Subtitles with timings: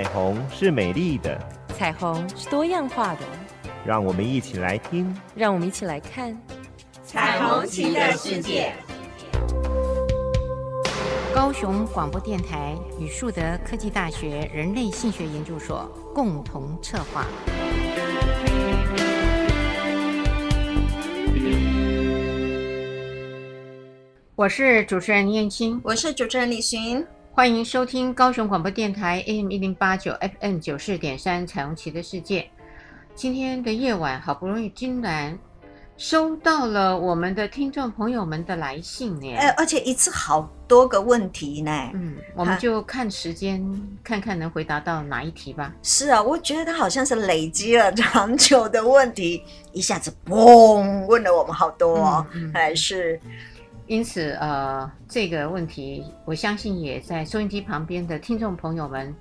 [0.00, 1.38] 彩虹是美丽的，
[1.76, 3.20] 彩虹是多样化的。
[3.84, 6.34] 让我们一起来听，让我们一起来看
[7.04, 8.72] 彩虹旗的世界。
[11.34, 15.84] 高雄广播电台与树德科技大学人类性学研究所
[16.14, 17.26] 共同策划。
[24.34, 27.06] 我是主持人林燕青，我是主持人李寻。
[27.40, 32.42] 欢迎收听高雄广播电台 AM 一零八九 FM 九四点三《彩虹旗的世界》。
[33.14, 35.38] 今天的夜晚，好不容易竟然
[35.96, 39.34] 收到了我们的听众朋友们的来信呢！
[39.36, 41.72] 哎，而且一次好多个问题呢。
[41.94, 43.72] 嗯，我们就看时间，啊、
[44.04, 45.74] 看看能回答到哪一题吧。
[45.82, 52.26] 是啊，我觉得他好像是累积了长久的问题，一下子嘣问了我们好多哦。
[52.34, 53.18] 嗯嗯、还是。
[53.90, 59.12] 因此，呃，这个问题，我相信也在收音机旁边的听众朋友们，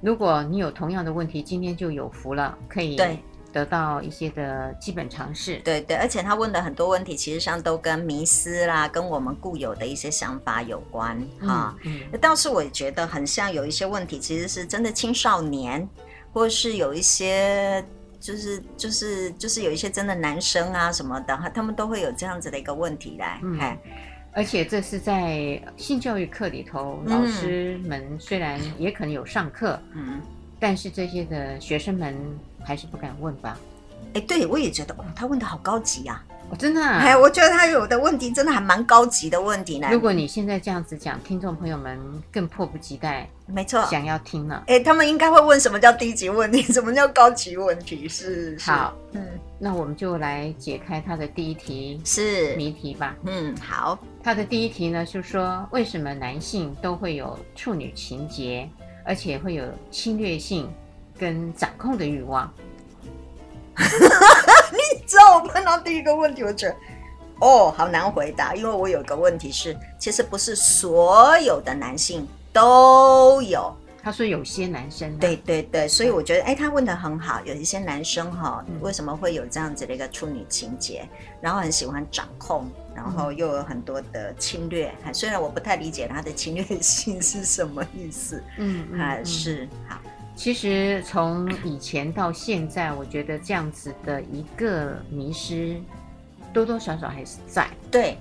[0.00, 3.18] 如果你有同样的问题，今天就有福了，可以对
[3.52, 5.56] 得到一些的基本常识。
[5.64, 11.76] 对对，而且他问的很多问题，其实上都跟迷思啦，跟我们固有的一些想法有关哈。
[11.82, 15.88] 嗯，嗯，倒是我觉得很像有一些问题，其实是真的青少年，
[16.32, 17.84] 或是有一些。
[18.20, 23.58] 就是就是就是有一些真的男生啊什么的，他他们都会有这样子的一个问题来，嗯，
[24.34, 30.20] 而且这是在性教育课里头，老师们虽然也可能有上课，嗯，
[30.58, 32.16] 但是这些的学生们
[32.64, 33.58] 还是不敢问吧？
[34.14, 36.24] 哎，对，我也觉得，哦，他问的好高级啊。
[36.52, 39.88] 哦、真的、啊，哎，我觉得他有的问题真的还蛮高级的问题呢。
[39.90, 41.98] 如果你现在这样子讲，听众朋友们
[42.30, 44.62] 更迫不及待，没错，想要听了。
[44.66, 48.06] 哎，他们应该会问什么叫低级问题， 什么叫高级问题？
[48.06, 49.26] 是，是好，嗯，
[49.58, 53.16] 那我们就来解开他的第一题，是谜题吧。
[53.24, 58.68] 嗯，好，他的第一题呢，就是说为什么男性都会有处女情结，
[59.06, 60.70] 而且会有侵略性
[61.18, 62.52] 跟掌控的欲望？
[65.12, 66.74] 你知道我碰到第一个问题，我觉得
[67.38, 73.76] 哦，好难回答，因为我有一个问题是，其实不是所有的男性都有。
[74.02, 77.42] 他说有些男生、啊，对对对，所以我觉得，哎，他问的很好。
[77.44, 81.06] 有一些男生哈、哦，为什么会有这样子的一个处女情节？
[81.42, 84.90] 然后很喜欢掌控，然后又有很多的侵略。
[85.04, 89.98] 嗯、虽然我不太理解他的侵略性是什么意思，嗯，还是好。
[90.34, 95.80] 其实从以前到现在，我觉得这样子的一个迷失，
[96.52, 97.68] 多多少少还是在。
[97.90, 98.16] 对，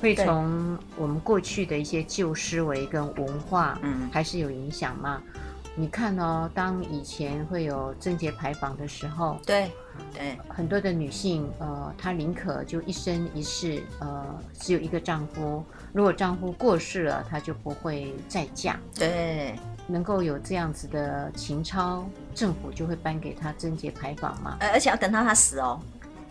[0.00, 5.20] 会从我们过去的一些旧思维跟文化，嗯，还是有影响吗？
[5.34, 5.40] 嗯、
[5.74, 9.70] 你看哦，当以前会有贞节牌坊的时候，对，
[10.12, 15.64] 对，很多的女性，呃，她宁可就一生一世，呃，只有一个丈夫。
[15.92, 18.78] 如果丈夫过世了，她就不会再嫁。
[18.94, 19.54] 对。
[19.86, 24.56] 能够有这样子的情操，政府就会颁给他贞节牌坊嘛。
[24.60, 25.80] 而且要等到他死哦。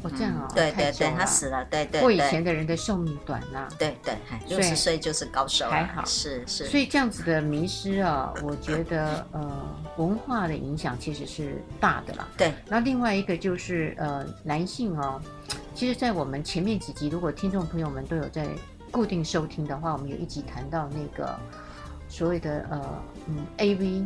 [0.01, 0.51] 哦，这样哦。
[0.53, 2.01] 对对对，他死了，对对。
[2.01, 3.69] 过以前的人的寿命短呐。
[3.79, 4.17] 对对，
[4.49, 5.69] 六十岁就是高寿。
[5.69, 6.03] 还好。
[6.03, 6.65] 是是。
[6.65, 9.51] 所以这样子的迷失啊，我觉得呃，
[9.95, 12.27] 文化的影响其实是大的啦。
[12.37, 12.53] 对。
[12.67, 15.21] 那另外一个就是呃，男性哦，
[15.73, 18.45] 其实，在我们前面几集，如果听众朋友们都有在
[18.91, 21.39] 固定收听的话，我们有一集谈到那个。
[22.13, 24.03] 所谓的呃嗯 A V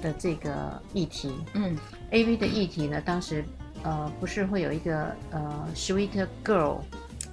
[0.00, 1.76] 的这个议题，嗯
[2.10, 3.44] A V 的议题呢，当时
[3.82, 6.78] 呃不是会有一个呃 Sweet Girl，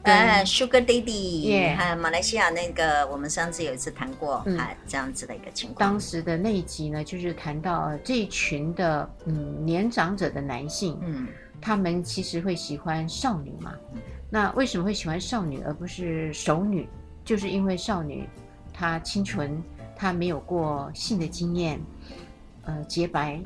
[0.02, 5.92] 呃 Sugar Daddy，还有马来西亚那个，我们上次有一次谈过，嗯，这样子的一个情况。
[5.92, 11.28] 当时的那一集呢，就是谈到这一群的嗯年长者的男性，嗯，
[11.62, 13.76] 他们其实会喜欢少女嘛，
[14.32, 16.90] 那为什么会喜欢少女而不是熟女？
[17.24, 18.28] 就是因为少女
[18.74, 19.62] 她清纯。
[20.02, 21.80] 他没有过性的经验，
[22.64, 23.40] 呃，洁白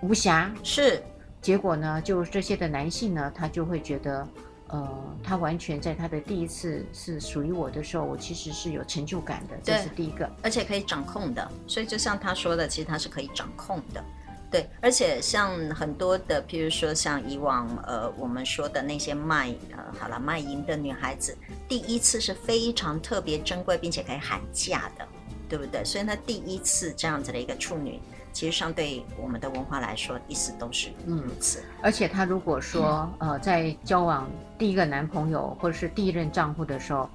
[0.00, 1.00] 无瑕是。
[1.40, 4.26] 结果呢，就这些的男性呢，他就会觉得，
[4.66, 11.48] 呃，他完全在他的第一次是属于我的时候，我其实是有成就感的，这是第一个，而且可以掌控的。
[11.68, 14.02] 所以就像他说的，其实他是可以掌控的，
[14.50, 14.68] 对。
[14.80, 21.36] 而且像很多的，譬如说像以往呃我们说的那些卖呃好了卖淫的女孩子，
[21.68, 25.06] 第一次是非常特别珍贵，并且可以喊价的。
[25.54, 25.84] 对不对？
[25.84, 28.00] 所以他第一次这样子的一个处女，
[28.32, 31.60] 其实相对我们的文化来说，意思都是如此。
[31.60, 34.28] 嗯、而且她如果说、嗯、呃，在交往
[34.58, 37.08] 第一个男朋友或者是第一任丈夫的时候，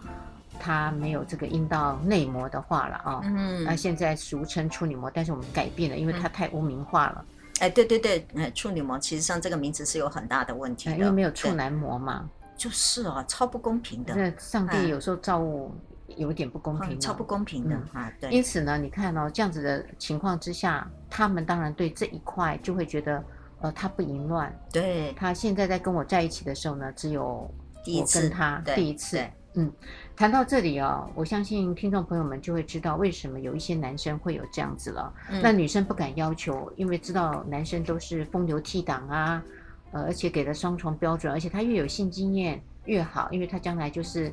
[0.57, 7.25] 她没有这个阴道内膜的话了啊，嗯，那现在俗称处女膜，但是我们改变了，因为它太污名化了。
[7.59, 12.29] 哎，对对对，呃，处女膜其实上这个名字是有很大的问题的，因为没有处男膜嘛。
[12.55, 14.15] 就是啊，超不公平的。
[14.15, 15.75] 那上帝有时候造物。
[16.19, 18.11] 有点不公平，超不公平的啊！
[18.19, 23.23] 对，因此呢，你看哦，这样子的情况之下，他们当然对这一块就会觉得，
[23.61, 24.53] 呃，他不淫乱。
[24.71, 29.19] 对，他现在在跟我在一起的时候呢，只有我跟他第一次。
[29.55, 29.71] 嗯，
[30.15, 35.11] 谈到这里哦，我相信听众朋友们就会知道为什么有一些男生会有这样子了。
[35.31, 39.43] 嗯、那女生不敢要求，因为知道男生都是风流倜傥啊，
[39.91, 44.31] 呃，而且给了双重标准，而且他越有性经验越好，因为他将来就是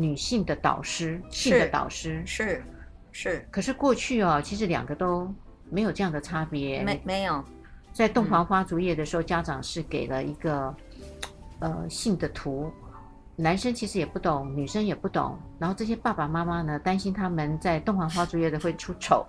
[0.00, 2.62] 女性的导师，性的导师是
[3.10, 3.46] 是。
[3.50, 5.32] 可是过去哦，其实两个都
[5.70, 7.44] 没有这样的差别，没没有。
[7.92, 10.74] 在洞房花烛夜的时候，嗯、家长是给了一个
[11.58, 12.72] 呃性的图。
[13.34, 19.24] 男生其实也不懂，女生也不懂，然后这些爸爸妈妈呢，担心他们在洞房花烛夜的会出丑，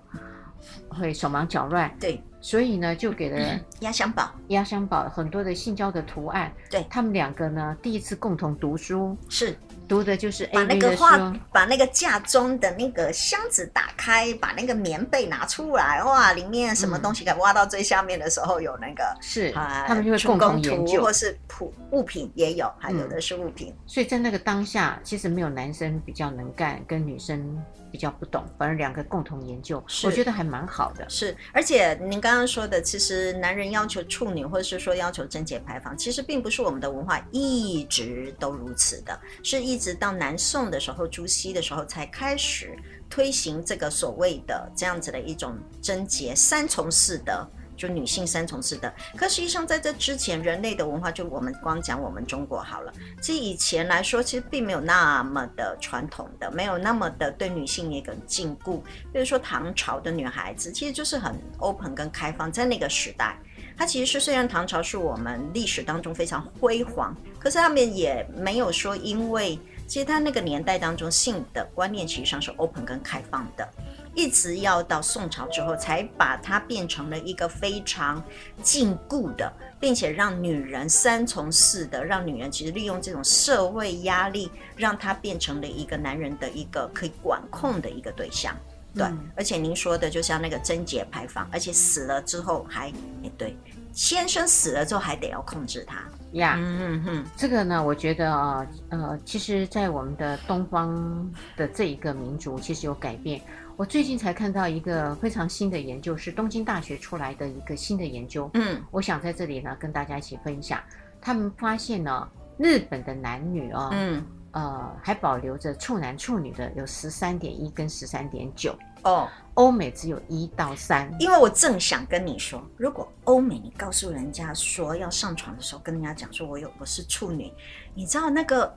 [0.88, 1.92] 会手忙脚乱。
[2.00, 6.51] 对，所以呢，就给了压箱宝，压箱宝很多的性交的图案。
[6.71, 9.56] 对，他们两个呢，第一次共同读书是。
[9.90, 11.18] 读的就是把那个画，
[11.52, 23.76] 把那个架中的那个箱子打开，把那个棉被拿出来，哇，里面什么东西给挖到最下面的时候有那个是，他们就会共同研究，或是普物品也有，还有的是物品。
[23.88, 27.60] 所以在那个当下，其实没有男生比较能干，跟女生
[27.92, 31.10] 比较不懂，反正两个共同研究，我觉得还蛮好的。
[31.10, 39.79] 是，而且您刚刚说的，其实男人要求处女，或者是说要求贞洁牌坊，其实并不是我们的文化一直都如此的，是一。
[39.80, 42.78] 一直到南宋的时候，朱熹的时候，才开始
[43.10, 47.48] 推行这个所谓的这样子的一种贞洁三从四德，
[47.78, 48.92] 就女性三从四德。
[49.16, 52.92] 可实际上，在这之前，人类的文化，就我们光讲我们中国好了，
[53.22, 58.81] 其实以前来说，其实并没有那么的传统的，没有那么的对女性一个禁锢。
[59.14, 63.40] 比如说唐朝的女孩子，其实就是很 open 跟开放，在那个时代。
[63.80, 73.66] 它其实是虽然唐朝是我们历史当中非常辉煌，可是他们也没有说，因为其实他那个年代当中性的观念其实上是 open 跟开放的，
[74.14, 78.22] 一直要到宋朝之后才把它变成了一个非常
[78.62, 79.50] 禁锢的，
[79.80, 88.54] 并且让女人三从四德，让女人其实利用这种社会压力，让她变成了一个男人的一个可以管控的一个对象。
[88.96, 89.06] 对，
[89.36, 92.90] 而且您说的就像那个贞节牌坊，而且死了之后还，
[93.24, 93.56] 哎，对，
[93.94, 95.96] 先生死了之后还得要控制他
[96.34, 96.56] 呀。
[96.56, 103.42] Yeah, 嗯嗯嗯，这个呢，我觉得啊，呃，其实，在我们的东方的这一个民族，其实有改变。
[103.76, 108.50] 我最近才看到一个非常新的研究，是东京大学出来的一个新的研究。
[108.54, 110.80] 嗯，我想在这里呢跟大家一起分享。
[111.22, 112.28] 他们发现呢，
[112.58, 114.26] 日本的男女啊，嗯。
[114.52, 121.14] 呃，还保留着处男处女的有十三点一跟十三点九哦，欧美只有一到三。
[121.20, 127.52] 因为我正想跟你说，如果欧美你告诉人家说要上床的时候跟人家讲说我有我是处女，
[127.94, 128.74] 你知道那个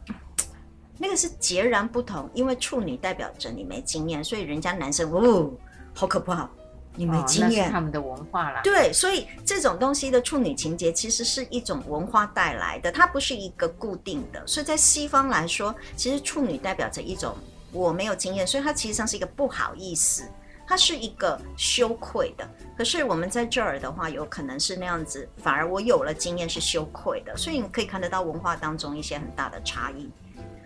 [0.99, 5.53] 那个是截然不同，因为处女代表着你没经验，所以人家男生哦，
[5.95, 6.51] 好可怕。
[6.95, 8.61] 你没经验，哦、他们的文化啦。
[8.63, 14.47] 对，所以这种东西的处女情节其实是一种文化带来的，它不是一个固定的。
[14.47, 17.35] 所以在西方来说，其实处女代表着一种
[17.73, 20.25] 我没有经验，所以它其实上是一个不好意思，
[20.67, 22.49] 它是一个羞愧的。
[22.77, 27.37] 可是我们在这儿的话，有可能是那样子，反而我有了经验是羞愧的。
[27.37, 30.11] 所以你可以看得到文化当中一些很大的差异。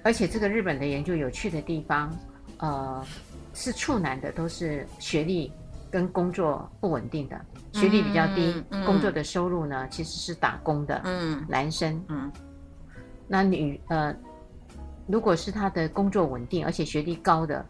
[0.02, 2.16] 而且这个日本的研究有趣的地方，
[2.58, 3.04] 呃，
[3.54, 5.52] 是处男的都是学历。
[5.88, 7.40] 跟工作不稳定的，
[7.72, 11.00] 学历比较低，嗯嗯、工作的收入呢其实是打工的。
[11.04, 12.30] 嗯，男生，嗯，
[13.28, 14.14] 那女呃，
[15.06, 17.64] 如果是他的工作稳定而且学历高的，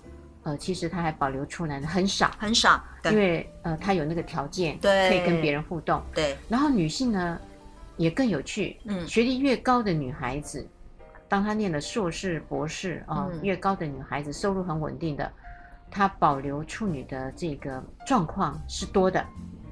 [0.46, 6.00] 呃，其实他还保留出来的很少很少，因为呃他有那个条件，对，可以跟别人互动。
[6.14, 7.36] 对，然后女性呢
[7.96, 10.64] 也更有趣，嗯，学历越高的女孩子，
[11.28, 15.28] 当她念了硕士、博士啊，呃嗯、越高的女孩子收入很稳定的。
[15.90, 19.24] 她保留处女的这个状况是多的，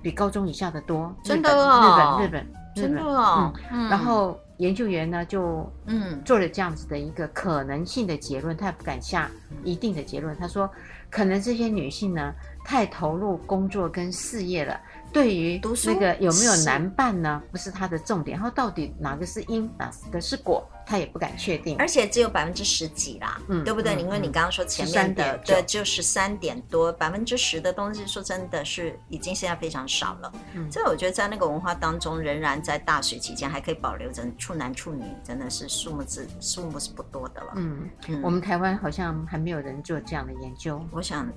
[0.02, 1.14] 比高中以下的多。
[1.22, 3.52] 真的哦，日本，日本，日本，真的哦。
[3.70, 9.30] 嗯，然后研究员呢就嗯做了这样子的一个可能性的结论，他也不敢下
[9.64, 10.36] 一定的结论。
[10.36, 10.70] 他说，
[11.10, 12.32] 可能这些女性呢
[12.64, 14.80] 太投入工作跟事业了。
[15.14, 17.40] 对于那个有没有难办呢？
[17.52, 21.76] 不是他的重点，然后到底哪个是因，哪个是果，他也不敢确定。
[21.78, 23.94] 而且只有百分之十几啦，嗯，对不对？
[23.94, 30.32] 因为你刚刚说前面的，对，就十三点多，百分之十的东西，说真的是已经现在非常少了。
[30.54, 37.52] 嗯，这我觉得在那个文化当中，仍然在大学期间还可以保留着处男处女，真的是数目字数目是不多的了。
[37.54, 37.88] 嗯，
[38.20, 40.84] 我们台湾好像还没有人做这样的研究。
[40.90, 41.30] 我想，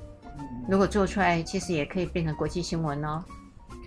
[0.68, 3.24] 如果做出来，其实也可以变成国际新闻哦。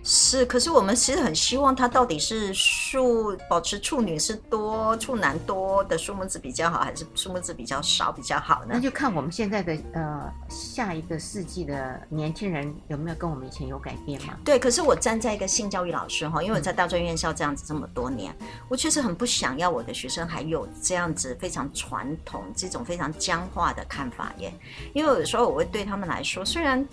[0.02, 8.70] 是，可是我们其实很希望他到底是数保持处女是多处男多的数目字比较好，还是数目字比较少比较好呢？
[8.70, 14.34] 那就看我们现在的呃下一个世纪的年轻人有没有跟我们以前有改变嘛？
[14.42, 24.50] 对，可是我站在一个性教育老师哈，因为我在大专院校这样子这么多年，嗯、我确实很不想要我的学生还有这样子非常传统、这种非常僵化的看法耶。
[24.94, 26.86] 因为有的时候我会对他们来说，虽然。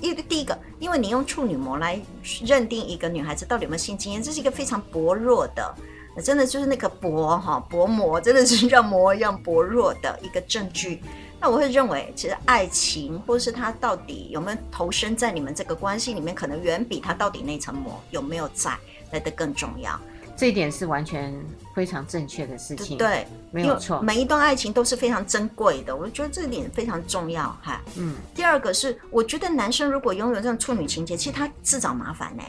[0.00, 2.00] 因为第一个，因为你用处女膜来
[2.44, 5.74] 认定一个女孩子到底有没有性经验，这是一个非常薄弱的，
[6.22, 11.00] 真的就是那个薄哈薄膜，真的是像膜一样薄弱的一个证据。
[11.40, 18.76] 那我会认为，其实爱情或是他到底有没有投身在你们这个关系里面，可能远比他到底那层膜有没有在
[19.10, 20.00] 来得更重要。
[20.36, 21.34] 这一点是完全
[21.74, 24.00] 非常正确的事情，对，没有错。
[24.02, 27.80] 每一段爱情都是非常珍贵的，我觉得这点非常重要哈。
[27.96, 32.42] 嗯，第二个是，我觉得男生如果拥有这种处女情节，其实他自找麻烦呢，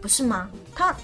[0.00, 0.48] 不是吗？
[0.74, 0.94] 他。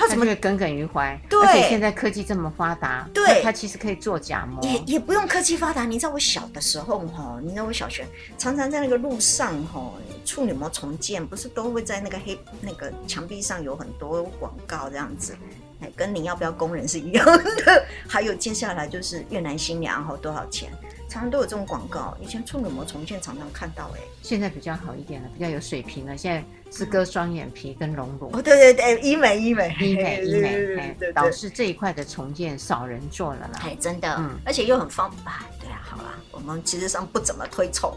[0.00, 1.20] 他怎么会耿耿于怀？
[1.28, 5.84] 对，而且现在科技这么发达，对，他其实可以做假模，也也不用科技发达。
[5.84, 8.06] 你知道我小的时候哈，你知道我小学
[8.38, 9.92] 常常在那个路上哈，
[10.24, 15.36] 处女膜重建不是都会在那个黑那个墙壁上有很多广告这样子，
[15.80, 17.84] 哎，跟你要不要工人是一样的。
[18.08, 20.70] 还有接下来就是越南新娘哈多少钱？
[21.10, 26.16] 常常都有这种广告，以前处女膜重建常常看到哎、欸，现在比较好一点了，比较有水平了。
[26.16, 33.60] 现在是割双眼皮跟隆乳，哦对对对，医美医美 医美医美，导致这一块的重建少人做了啦。
[33.64, 35.22] 哎，真的，嗯，而且又很方便。
[35.60, 37.92] 对啊，好啦，我们其实上不怎么推崇。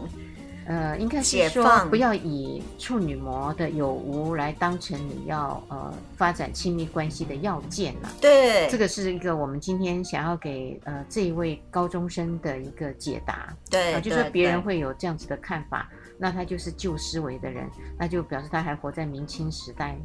[0.66, 8.10] 呃，应该是说不要以处女膜的有无来当成你要呃发展亲密关系的要件了。
[8.18, 13.54] 对，这个是一个我们今天想要给呃这一位高中生的一个解答。
[13.68, 15.86] 对，呃、就是说别人会有这样子的看法，
[16.18, 17.68] 那他就是旧思维的人，
[17.98, 19.96] 那就表示他还活在明清时代。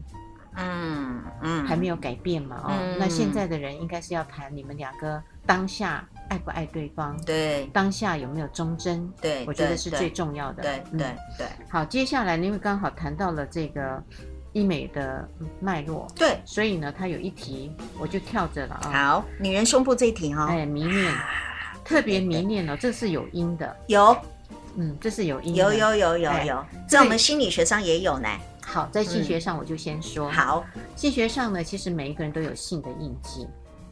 [0.55, 2.57] 嗯嗯，还没有改变嘛？
[2.65, 6.07] 哦，嗯、那现在的人应该是要谈你们两个当下。
[6.29, 7.19] 爱不爱对方？
[7.25, 9.11] 对，当下有没有忠贞？
[9.19, 10.61] 对，我觉得是最重要的。
[10.61, 11.47] 对对对。
[11.67, 14.03] 好，接下来因为刚好谈到了这个
[14.53, 15.27] 医美的
[15.59, 18.91] 脉络，对，所以呢，他有一题我就跳着了啊。
[18.91, 21.11] 好，女人胸部这一题哈，哎，迷恋，
[21.83, 23.75] 特别迷恋哦，这是有因的。
[23.87, 24.15] 有，
[24.75, 25.55] 嗯，这是有因。
[25.55, 28.27] 有有有有有，在我们心理学上也有呢。
[28.61, 30.29] 好，在性学上我就先说。
[30.29, 30.63] 好，
[30.95, 33.47] 性学上呢，其实每一个人都有性的印记。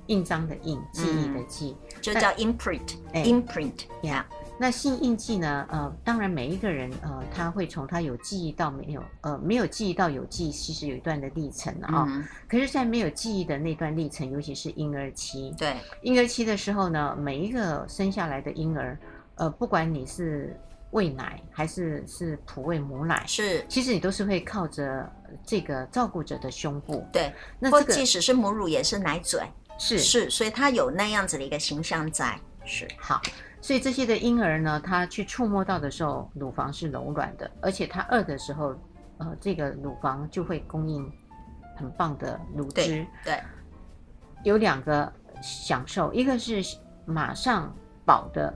[0.07, 4.25] 印章的印，记忆的记，嗯、就叫 imprint，imprint 呀。
[4.57, 5.67] 那性印记呢？
[5.69, 12.05] 呃，当然每一个人呃，他会从他有记忆到没有，呃，没有记忆到有记忆，其实有一段的历程啊。
[12.07, 18.98] 嗯、可是，在没有记忆的那段历程，尤其是婴儿期，对婴儿期的时候呢，每一个生下来的婴儿，
[19.36, 20.57] 呃，不管你是
[20.91, 25.12] 喂奶还是是哺喂母奶，是，其实你都是会靠着
[25.46, 27.06] 这个照顾者的胸部。
[27.12, 29.41] 对，那这个即使是母乳也是奶嘴。
[29.79, 32.39] 是是，所以它有那样子的一个形象在。
[32.65, 33.22] 是好，
[33.62, 38.75] 所以这些的婴儿呢，他去触摸到的时候，乳房是柔软的，而且他饿的时候，
[39.20, 41.10] 呃，这个乳房就会供应
[41.75, 42.72] 很棒的乳汁。
[42.72, 43.39] 对，对
[44.44, 46.62] 有两个享受，一个是
[47.06, 47.74] 马上
[48.06, 48.53] 饱的。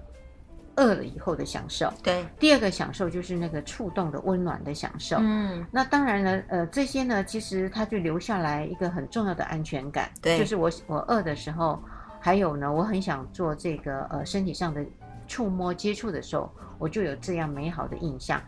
[0.81, 2.25] 饿了以后的享受，对。
[2.39, 5.17] 第二个享受就是那个触动的温暖的享受。
[5.19, 10.09] 嗯，那当然了，呃，这些呢，其实它就留下来一个很重要的安全感。
[10.19, 11.79] 对，就是我我饿的时候，
[12.19, 14.83] 还有呢，我很想做这个呃身体上的
[15.27, 18.41] 触摸接触的时候，我就有这样美好的印象。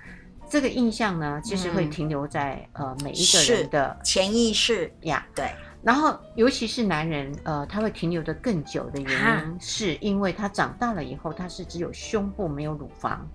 [0.49, 5.23] 这个印象呢，其实会停留在、嗯、呃每一个人的潜意识呀。
[5.35, 5.51] 对。
[5.83, 13.27] 然后，尤其是男人，呃，他会停留的更久的原因，是因为他长大了以后，他是只有胸部没有乳房。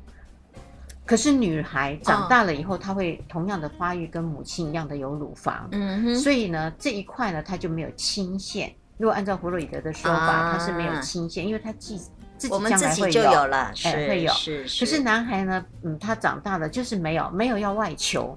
[1.04, 5.68] 可是女孩长大了以后，她、哦、会同样的发育，跟母亲一样的有乳房。
[5.72, 6.14] 嗯哼。
[6.16, 8.74] 所以呢，这一块呢，她就没有倾线。
[8.98, 11.96] 如果按照弗洛伊德的说法，啊、是没有倾线，因为他自
[12.36, 14.32] 自己将来会有，了，会有。
[14.32, 18.36] 可是男孩呢，嗯，他长大了就是没有，没有要外求。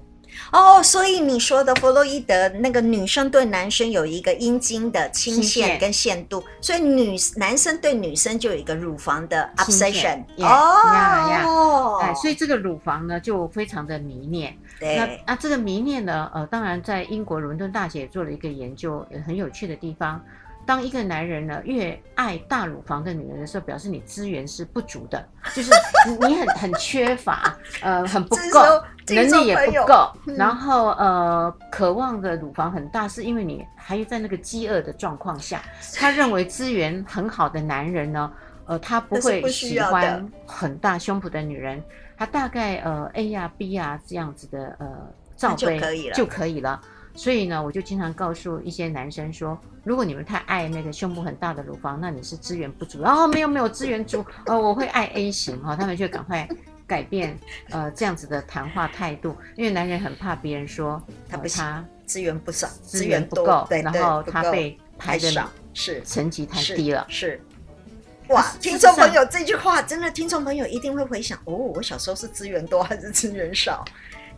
[0.52, 10.22] 哦，所以你说的弗洛伊德那个女生对男生有一个阴茎的倾陷跟限度，所以女男生对女生就有一个乳房的 obsession。
[10.38, 10.44] 哦
[10.94, 11.46] 呀呀，
[12.02, 14.56] 哎，所以这个乳房呢就非常的迷恋。
[14.78, 20.22] 对，那那这个迷恋呢，呃，当然在英国伦敦大学做了一个研究，很有趣的地方。
[20.66, 25.70] 当一个男人呢越爱大乳房的女人的时候，表示你资源是不足的，就是
[26.26, 28.60] 你很很缺乏，呃，很不够，
[29.14, 35.62] 能力也不够，然后呃，渴望的乳房很大，是因为你还在那个饥饿的状况下。
[35.94, 38.32] 他认为资源很好的男人呢，
[38.66, 41.82] 呃，他不会喜欢很大胸脯的女人，
[42.16, 44.88] 他大概呃 A 呀 B 呀这样子的呃。
[45.34, 46.80] 罩杯就可以了，就可以了。
[47.14, 53.02] 所以呢，我就经常告诉一些男生说，如果你们太爱那个胸部很大的乳房，那你是资源不足。
[53.02, 56.48] 然后没有没有资源足，呃，我会爱 A 型哈，他们就赶快
[56.86, 57.36] 改变
[57.70, 67.40] 呃这样子的谈话态度，因为男人很怕别人说他不他资源不少，资源不够，对，然后他被排的是成绩太低了，是。
[68.28, 73.84] 哇，听众朋友这句话真的，听众朋友一定会回想哦，我小时候是资源多还是资源少？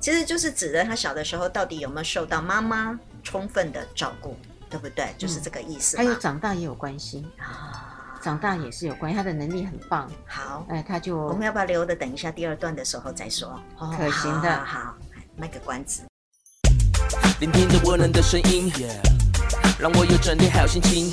[0.00, 4.36] 其实就是指的他小的时候到底有没有受到妈妈充分的照顾，
[4.74, 5.14] 对不对？
[5.16, 5.96] 就是这个意思。
[5.96, 10.10] 还有长大也有关系啊，长大也是有关系，他的能力很棒。
[10.26, 13.48] 好，哎，他就我们要不要留的等一下第二段的时候再说？
[13.78, 14.96] 哦可行的，好，
[15.36, 16.02] 卖个关子。
[17.38, 18.72] 聆听着温暖的声音，
[19.78, 21.12] 让我有整天好心情，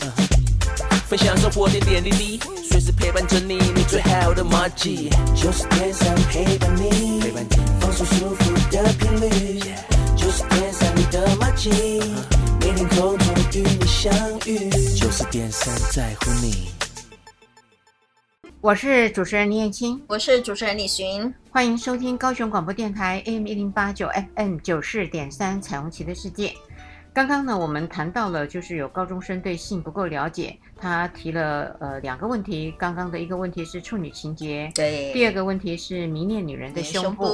[1.06, 9.60] 分享生活点点滴滴，随时陪伴着你，你最好的麻吉，就是天上陪伴你，陪伴你放松舒服的频率，
[10.18, 12.02] 就是天上你的麻吉，
[12.92, 13.18] 每天空中
[13.56, 14.14] 与你相
[14.46, 16.72] 遇，九十点三在乎你。
[18.60, 26.54] 我是主持人林燕青，我是主持人李寻，欢迎收听高雄广播电台 AM 一零八九 FM 九四点三彩虹旗的世界。
[27.14, 32.74] 刚刚呢，我们谈到了，就是有高中生对性不够了解，他提了呃两个问题。
[32.78, 37.26] 刚刚的一个问题是处女情节，对；第二个问题是迷恋女人的胸部。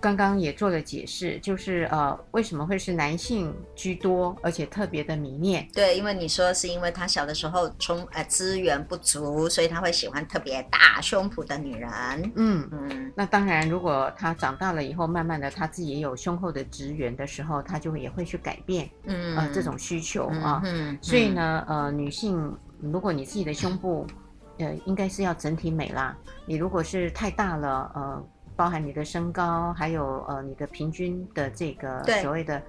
[0.00, 5.66] 刚刚也做了解释，就是呃为什么会是男性居多，而且特别的迷恋？
[5.72, 11.90] 对，因为你说是因为他小的时候充呃资源不足，所以他会喜欢特别大胸脯的女人。
[12.34, 13.12] 嗯嗯。
[13.14, 18.88] 那当然，如果他长大了以后，慢慢的他自己也有胸后的职员的时候，他就会也会去改变。
[19.04, 22.47] 嗯，呃，这种需求啊，嗯，嗯，所以呢，呃，女性，
[22.80, 24.06] 如果你自己的胸部，
[24.58, 26.16] 呃，应该是要整体美啦。
[26.46, 28.24] 你如果是太大了，呃，
[28.56, 32.62] 包含你的身高，还有呃你的平均的这个所谓的，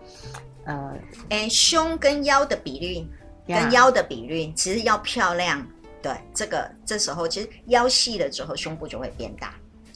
[0.65, 0.93] 呃，
[1.29, 3.09] 哎，胸跟腰的比例，
[3.47, 5.65] 跟腰的比例，其实要漂亮，
[6.01, 9.53] 对，这个这时候其实腰细了之后，胸部就会变大。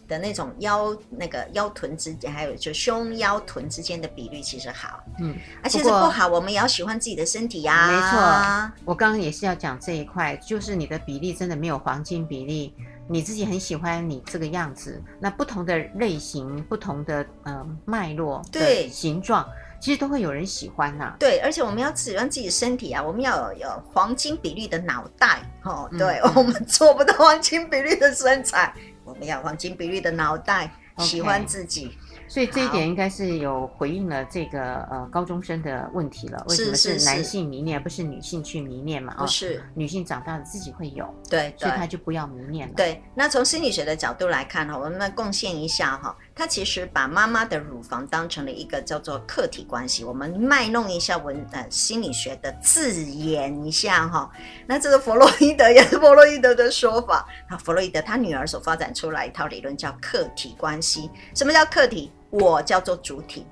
[0.07, 7.91] 的那种腰那个腰臀之间，还有就胸腰臀之间的比率其实好，嗯，而且是不好，我们也要喜欢自己的身体呀、啊。
[7.91, 12.73] 没错，我刚刚也是要讲这一块，就是你的比例真的没有黄金比例，
[13.07, 19.47] 你自己很喜欢你这个样子，那不同的类型、不同的呃脉络、对形状，
[19.79, 21.15] 其实都会有人喜欢呐、啊。
[21.19, 28.73] 对，而且我们要喜欢自己的身体啊，我们要有有黄金比例的脑袋哦，对、嗯、我们做不到黄金比例的身材。
[29.05, 31.91] 我们要黄金比例的脑袋，okay, 喜欢自己，
[32.27, 36.43] 所以这一点应该是有回应了这个呃高中生的问题了。
[36.47, 39.13] 为什么是男性迷恋，而不是女性去迷恋嘛？
[39.17, 42.73] 不是，女性长大了自己会有，对，所以他就不要迷恋了。
[42.75, 46.15] 对，那从心理学的角度来看哈，我们来贡献一下哈。
[46.35, 50.03] 他其实把妈妈的乳房当成了一个叫做客体关系。
[50.03, 54.29] 我们卖弄一下文呃心理学的字眼一下哈。
[54.65, 57.27] 那这个弗洛伊德也是弗洛伊德的说法。
[57.49, 61.09] 那弗洛伊德他女儿所发展出来一套理论叫客体关系。
[61.35, 62.11] 什么叫客体？
[62.31, 63.45] 我叫做主体。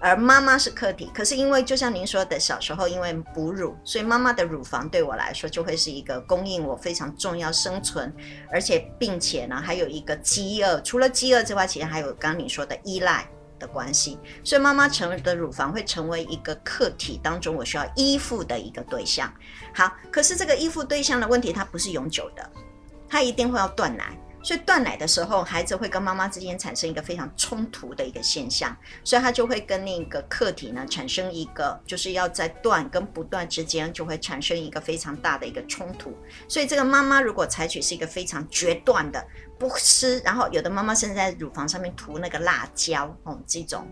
[0.00, 8.14] 而妈妈是客体，可是因为就像您说的，小时候因为哺乳，所以妈妈的乳房对我来说就会是一个供应我非常重要生存，
[8.50, 10.80] 而且并且呢还有一个饥饿。
[10.82, 14.18] 除了饥饿之外，其实还有刚刚你说的依赖的关系。
[14.44, 19.32] 所以妈妈成的乳房会成为一个客体当中我需要依附的一个对象。
[19.74, 22.50] 好，可是这个依附对象的问题，它不是永久的，
[23.08, 24.16] 它一定会要断奶。
[24.42, 36.16] 所以断奶的时候，孩子会跟妈妈之间产生一个非常冲突的一个现象，所以他就会跟那个客体呢产生一个，就是要在断跟不断之间就会产生一个非常大的一个冲突。
[36.48, 39.24] 所以这个妈妈如果采取是一个非常决断的
[39.58, 43.86] 不吃，然后有的妈妈甚至在乳房上面涂那个辣椒哦，这种。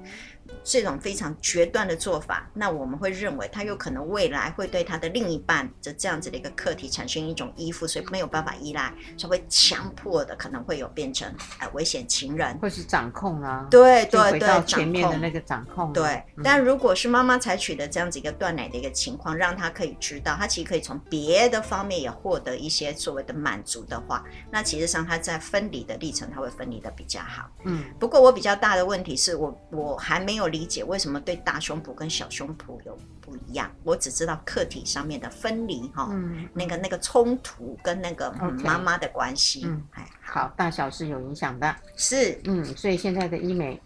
[0.68, 13.68] 这种非常决断的做法，那我们会认为他有可能未来会对他的另一半的这样子的一个课题产生一种依附，所以没有办法依赖，所以会强迫的可能会有变成呃危险情人，或是掌控啊。
[13.70, 15.92] 对对对，到前面的那个掌控。
[15.92, 27.48] 对，嗯、但如果是妈妈采取的这样子一个断奶的一个情况，让他可以知道，他其实可以从别的方面也获得一些所谓的满足的话，那其实上他在分离的历程他会分离的比较好。
[27.64, 33.70] 嗯，不过我比较大的问题是我我还没有理解为什么对大胸脯跟小胸脯有不一样？
[33.84, 38.32] 我只知道客体上面的分离哈，嗯，那个那个冲突跟那个
[38.64, 43.78] 妈妈的关系，嗯，哎，好，大小是有影响的，是，嗯，所以现在的医美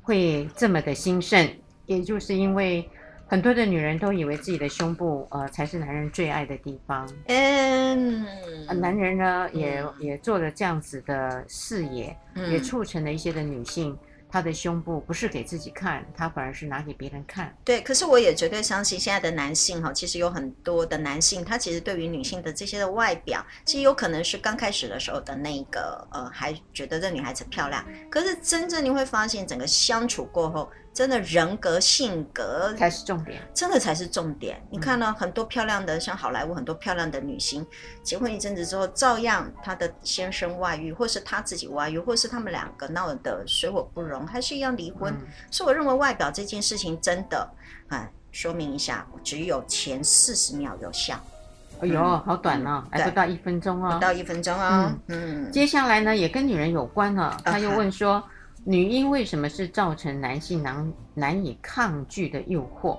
[0.00, 1.52] 会这么的兴盛，
[1.86, 2.88] 也就是因为
[3.26, 8.24] 很多的女人都以为自己的胸部呃才是男人最爱的地方，嗯，
[8.80, 12.16] 男人呢也也做了这样子的视野，
[12.50, 13.98] 也促成了一些的女性。
[14.32, 17.54] 他的胸部不是给自己看，他反而是拿给别人看。
[17.62, 30.70] 对，可是我也绝对相信现在的男性哈，其实有很多的男性，他其实对于女性的这些的外表，其实有可能是刚开始的时候的那个呃，还觉得这女孩子漂亮，可是真正你会发现，整个相处过后。
[30.94, 34.62] 真的人格性格才是重点，真的才是重点。
[34.70, 37.66] 你看呢，很多漂亮的，像好莱坞很多漂亮的女星，
[38.02, 45.10] 结婚一阵子之后，照样她的先生外遇，或是她自己外遇，或是他们两个闹得水火不容，还是一样离婚。
[45.14, 47.48] 嗯、所以我认为外表这件事情真的，
[47.88, 51.18] 哎，说明一下，只有前四十秒有效。
[51.80, 54.92] 哎呦，嗯、好短哦，还不到一分钟哦，不到一分钟哦。
[55.06, 57.34] 嗯，嗯接下来呢，也跟女人有关了。
[57.46, 58.22] 他又问说。
[58.64, 58.70] Uh-huh.
[58.70, 62.98] 女婴为什么是造成男性难难以抗拒的诱惑，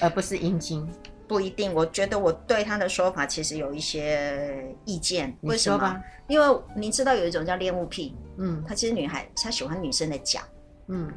[0.00, 0.88] 而不是阴茎？
[1.26, 5.36] 不一定，我觉得我对他的说法其实有一些意见。
[5.42, 6.00] 为什么？
[6.26, 10.40] 因为您知道有一种叫恋物癖，嗯，他其实女孩她喜欢女生的脚，
[10.88, 11.08] 嗯，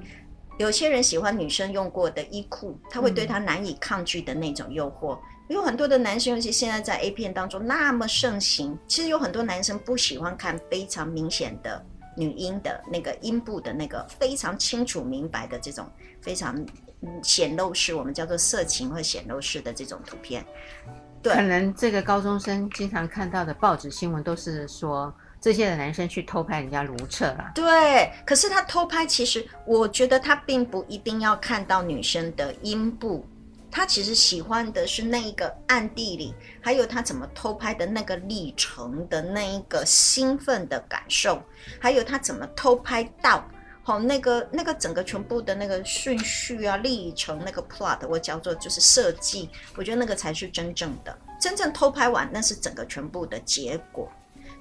[0.59, 5.15] 有些人喜欢女生用过的衣裤，他会对她难以抗拒的那种诱惑。
[5.15, 11.83] 嗯，有很多的男生，尤其现在在 A 片当中那么盛行，其实有很多男生不喜欢看非常明显的。
[12.15, 15.89] 女音的那个阴部的那个非常清楚明白的这种
[16.21, 16.65] 非常
[17.23, 20.45] 显露式，我们叫做色情或显露式的这种图片，
[21.21, 27.51] 对，可能这个高中生经常看到的报纸新闻都是说这些的男生去偷拍人家如厕了。
[27.55, 33.25] 对，可是他偷拍，其实我觉得他并不一定要看到女生的阴部。
[33.75, 36.31] 他其实喜欢的是那一个暗地里，
[36.61, 41.41] 还有他怎么偷拍的那个历程的那一个兴奋的感受，
[41.79, 43.43] 还有他怎么偷拍到，
[43.81, 54.07] 好那个那个整个全部的那个顺序啊历程那个 plot，我叫做就是设计，我觉得那个才是真正的，真正偷拍完那是整个全部的结果。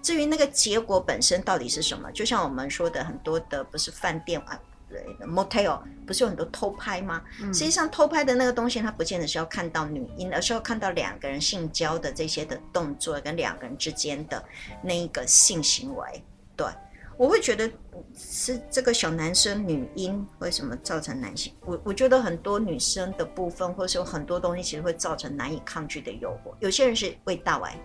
[0.03, 4.59] 至于那个结果本身到底是什么，就像我们说的很多的不是饭店啊。
[4.93, 7.23] 对的，motel 不是有很多偷拍吗？
[7.41, 14.45] 嗯、实际上偷拍的那个东西，它不见得是要看到女婴，而是要看到两个人性交的这些的动作，跟两个人之间的
[14.83, 16.23] 那一个性行为。
[16.55, 16.67] 对，
[17.17, 17.71] 我会觉得
[18.15, 21.55] 是这个小男生女婴为什么造成男性？
[21.65, 26.55] 我我觉得很多女生的部分，或是有很多东西，其实会造成难以抗拒的诱惑。
[26.61, 27.79] 有些人是味道哎，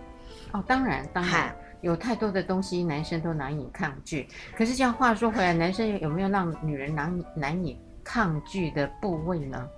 [0.52, 1.56] 哦，当然，当然。
[1.80, 4.28] 有太多的东西，男生都难以抗拒。
[4.56, 9.68] 可是这样话说回来，男生有没有让女人难难以抗拒的部位呢？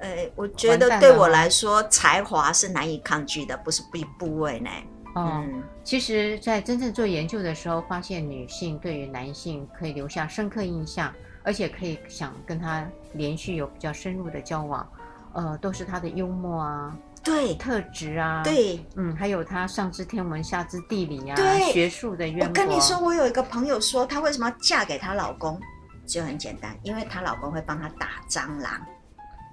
[0.00, 4.70] 呃，我觉得对我来说，才华是难以抗拒的，不是部部位呢。
[5.14, 14.86] 哦、嗯，其实，在真正做研究的时候，发现女性对于男性可以留下深刻印象，而且可以想跟他连续有比较深入的交往，
[15.32, 16.96] 呃，都是他的幽默啊。
[17.24, 17.54] 对。
[17.54, 21.72] 特质啊，对，嗯，还有他上知天文下知地理啊，对。
[21.72, 22.46] 学术的渊博。
[22.46, 25.58] 我跟你说，我有一个朋友说，她为什么要嫁给她老公，
[26.06, 28.72] 就很简单，因为她老公会帮她打蟑螂，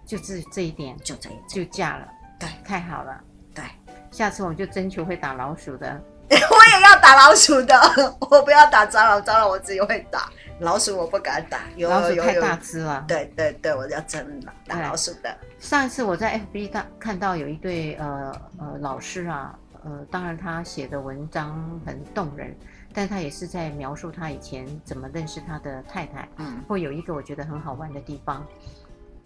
[0.05, 1.43] 就这这一点，就这一点。
[1.47, 2.07] 就嫁了，
[2.39, 3.19] 对，太好了，
[3.53, 3.63] 对，
[4.11, 7.79] 下次我就征求会打老鼠的， 我也要打老鼠的，
[8.29, 10.29] 我不要打蟑螂，蟑螂我自己会打。
[10.61, 13.03] 老鼠我不敢打，有老鼠太大只了。
[13.07, 15.35] 对对对，我要真打老鼠的。
[15.59, 22.55] 上一次我在 FB 看看到有一对呃呃老师啊，呃，当然他写的文章很动人，
[22.93, 26.29] 但他也是在描述他以前怎么认识他的太太。
[26.37, 28.45] 嗯，会有一个我觉得很好玩的地方，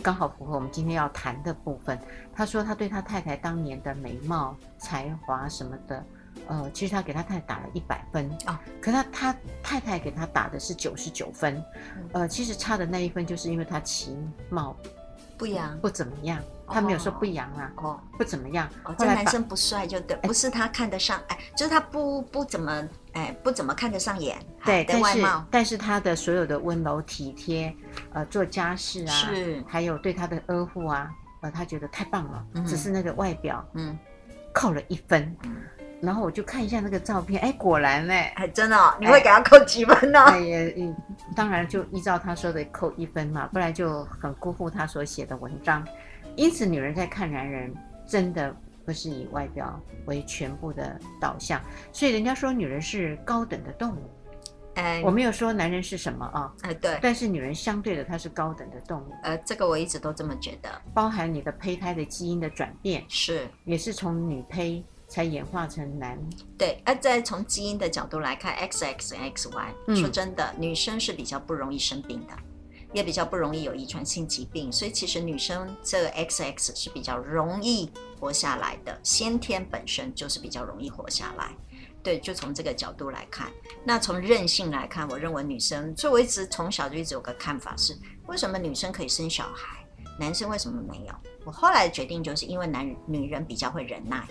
[0.01, 1.99] 刚好符合我们今天要谈的部分。
[2.33, 6.01] 他说他对他太太当年的美貌、才华什么的。
[6.47, 11.55] 呃，其实他给他太太打了一百分啊，哦、可他他太太给他打的是九十九分，
[11.95, 14.17] 嗯、呃，其实差的那一分就是因为他其
[14.49, 14.75] 貌
[15.37, 16.41] 不扬，不怎么样。
[16.67, 18.67] 他没有说不扬啊，哦，不怎么样。
[18.85, 24.35] 哦，这男生不帅就对，不是他看得上，哎，就是他不不怎么，哎，不怎么看得上眼。
[24.63, 27.71] 对，但是但是他的所有的温柔体贴，
[28.13, 31.07] 呃，做家事啊，是，还有对他的呵护啊，
[31.41, 32.43] 呃，他觉得太棒了。
[32.55, 33.95] 嗯，只是那个外表，嗯，
[34.51, 35.37] 扣了一分。
[36.05, 40.19] 然后我就看一下那个照片，哎，果然呢，还真的，哦，你会给他扣几分呢？
[40.25, 40.95] 哎呀，嗯，
[41.35, 45.85] 当然就依照他说的扣一分嘛，不然就很辜负他所写的文章。
[46.35, 47.73] 因此，女人在看男人，
[48.05, 51.59] 真的不是以外表为全部的导向。
[51.91, 54.09] 所以人家说女人是高等的动物，
[54.75, 59.13] 哎，我没有说男人是什么啊，哎，对，但是女人相对的，她是高等的动物。
[59.23, 64.83] 呃，这个我一直都这么觉得，包含你的胚胎的基因的转变，是，也是从女胚。
[65.07, 66.19] 才演化成男，
[66.57, 72.33] 对，而再从基因的角度来看，X X X Y，嗯，说真的，女生是比较不容易生病的，
[72.91, 77.89] 也比较不容易有遗传性疾病，所以其实女生这个 X X 是比较容易
[78.19, 81.51] 活下来的，先天本身就是比较容易活下来。
[82.01, 83.51] 对，就从这个角度来看。
[83.83, 89.83] 那从韧性来看，我认为女生，所以我一直从小就一直有个看法是：为什么女生可以生小孩，
[90.19, 91.13] 男生为什么没有？
[91.43, 94.23] 我后来决定就是因为男女人比较会忍耐，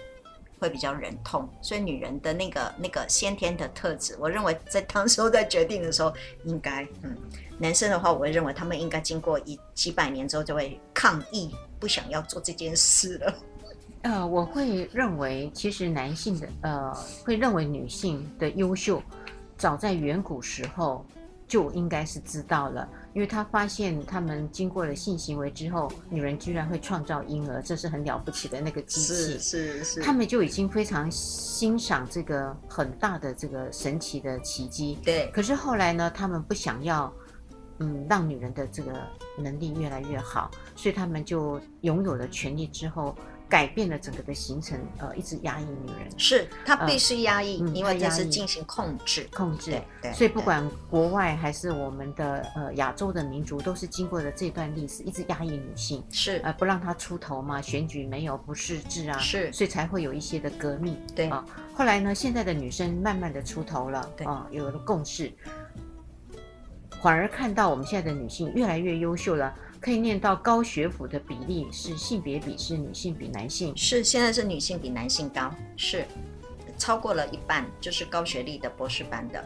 [0.64, 6.10] 会比较忍痛，所以女人的那个那个先天的特质，我认为在当时候在决定的时候，
[6.44, 7.14] 应该嗯，
[7.58, 13.34] 男生的话，我会认为他们应该经过一几百年之后就会抗议，不想要做这件事了。
[14.04, 19.02] 呃，我会认为，其实男性的呃，会认为女性的优秀，
[19.58, 21.04] 早在远古时候
[21.46, 34.98] 就应该是知道了，因为他发现他们经过了性行为之后，女人居然会创造婴儿，这是很了不起的那个机器，是是是，他们就已经非常欣赏这个很大的这个神奇的奇迹。
[35.04, 37.12] 对，可是后来呢，他们不想要，
[37.78, 38.92] 嗯，让女人的这个
[39.38, 43.16] 能力越来越好，所以他们就拥有了权利之后。
[43.48, 49.70] 改变了整个的行程，呃，一直压抑女人，是她必须压抑，呃、因为这是进行控制，控制。
[49.70, 56.40] 对，对，所以不管国外还是我们的呃亚洲的民族，都是经过了这段历史，一直压抑女性，是。
[56.42, 60.96] 呃不让她出头嘛，选举没有不识字啊，是，所以才会有一些的革命。
[61.14, 61.28] 对。
[61.28, 64.26] 啊、呃，后来呢，现在的女生慢慢的出头了，对。
[64.26, 65.30] 啊、呃，有了共识，
[67.02, 69.54] 反而看到我们现在的女性越来越优秀了。
[69.84, 76.06] 可以念到高学府的比例是性别比是女性比男性，是现在是女性比男性高，是
[76.78, 79.44] 超过了一半，就是高学历的博士班的。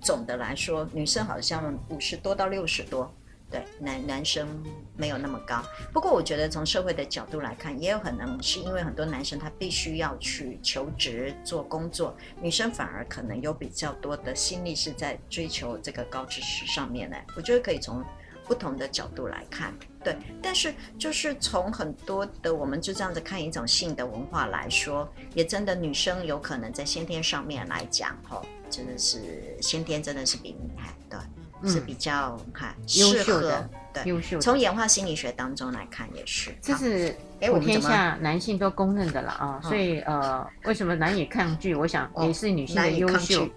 [0.00, 3.14] 总的来说，女生好像五十多到六十多，
[3.48, 4.48] 对，男男生
[4.96, 5.62] 没有那么高。
[5.92, 17.16] 不过我觉得从社会的角度来看，也有可能是因为很多男生他必须要去求职做工作，女生反而可能有比较多的心力是在追求这个高知识上面呢。
[17.36, 18.04] 我觉得可以从。
[18.50, 31.16] 不同的角度来看，对，但是就是从很多的，我们就这样子看一种性的文化来说，也真的女生有可能在先天上面来讲，吼，真的是先天真的是比女孩对，
[31.62, 34.38] 嗯、是比较哈优秀的，对，优秀。
[34.40, 41.74] 从演化心理学当中来看也是，这是普天下男性都公认的了啊，所以呃，为什么难以抗拒？
[41.74, 43.48] 我想也是女性的优秀。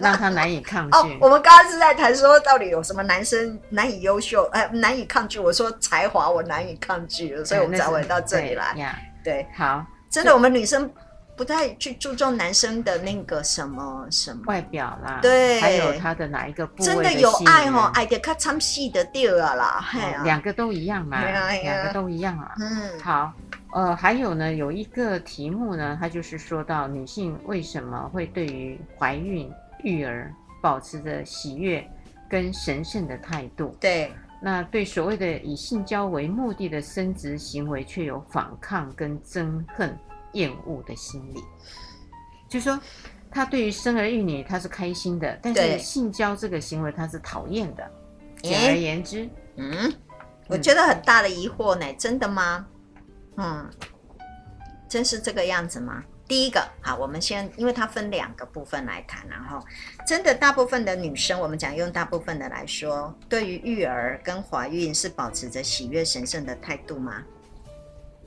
[0.00, 0.98] 让他难以 抗拒。
[0.98, 5.38] 哦，我们刚刚是在谈说，到底有什么男生难以优秀，哎，难以抗拒。
[5.38, 8.74] 我说才华，我难以抗拒，所以我们才会到这里来。
[9.22, 10.90] 对，好，真的，我们女生
[11.42, 14.44] 不太去注重男生的那个什么什么。
[14.46, 16.86] 外表啦，对，还有他的哪一个部位。
[16.86, 19.84] 真的有爱哦，爱的看参戏的第二啦，
[20.22, 22.54] 两个都一样嘛，两个都一样啊。
[22.60, 23.32] 嗯，好，
[23.72, 29.52] 呃，还有呢，有一个题目呢，它就是说到女性为什么会对于怀孕。
[29.82, 31.84] 育儿保持着喜悦
[32.30, 39.98] 跟神圣的态度，对，那对所谓的以性交为目的的生殖行为，却有反抗跟憎恨、
[40.32, 41.42] 厌恶的心理。
[42.48, 42.78] 就是说，
[43.30, 47.90] 他对于生儿育女他是开心的，但是性交这个行为他是讨厌的。
[48.42, 49.92] 简而言之，嗯，
[50.48, 52.66] 我觉得很大的疑惑呢，真的吗？
[53.36, 53.70] 嗯，
[54.88, 56.02] 真是这个样子吗？
[56.28, 59.58] 第一个，好，我们先，因为它分两个部分来谈，然后，
[60.06, 67.22] 真的大部分的女生，我们讲用大部分的来说，对于育儿跟怀孕是保持着喜悦神圣的态度吗？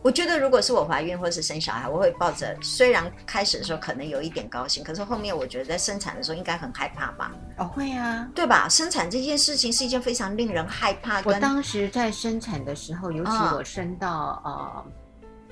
[0.05, 7.31] 我觉得，如果是我怀孕或是生小孩，我会抱着，虽然开始的时候可能有一点高兴，可是后面我觉得在生产的时候应该很害怕吧？
[7.57, 8.69] 哦，会啊，对吧？
[8.69, 11.23] 生产这件事情是一件非常令人害怕。
[11.23, 14.85] 我当时在生产的时候，尤其我生到、哦、呃。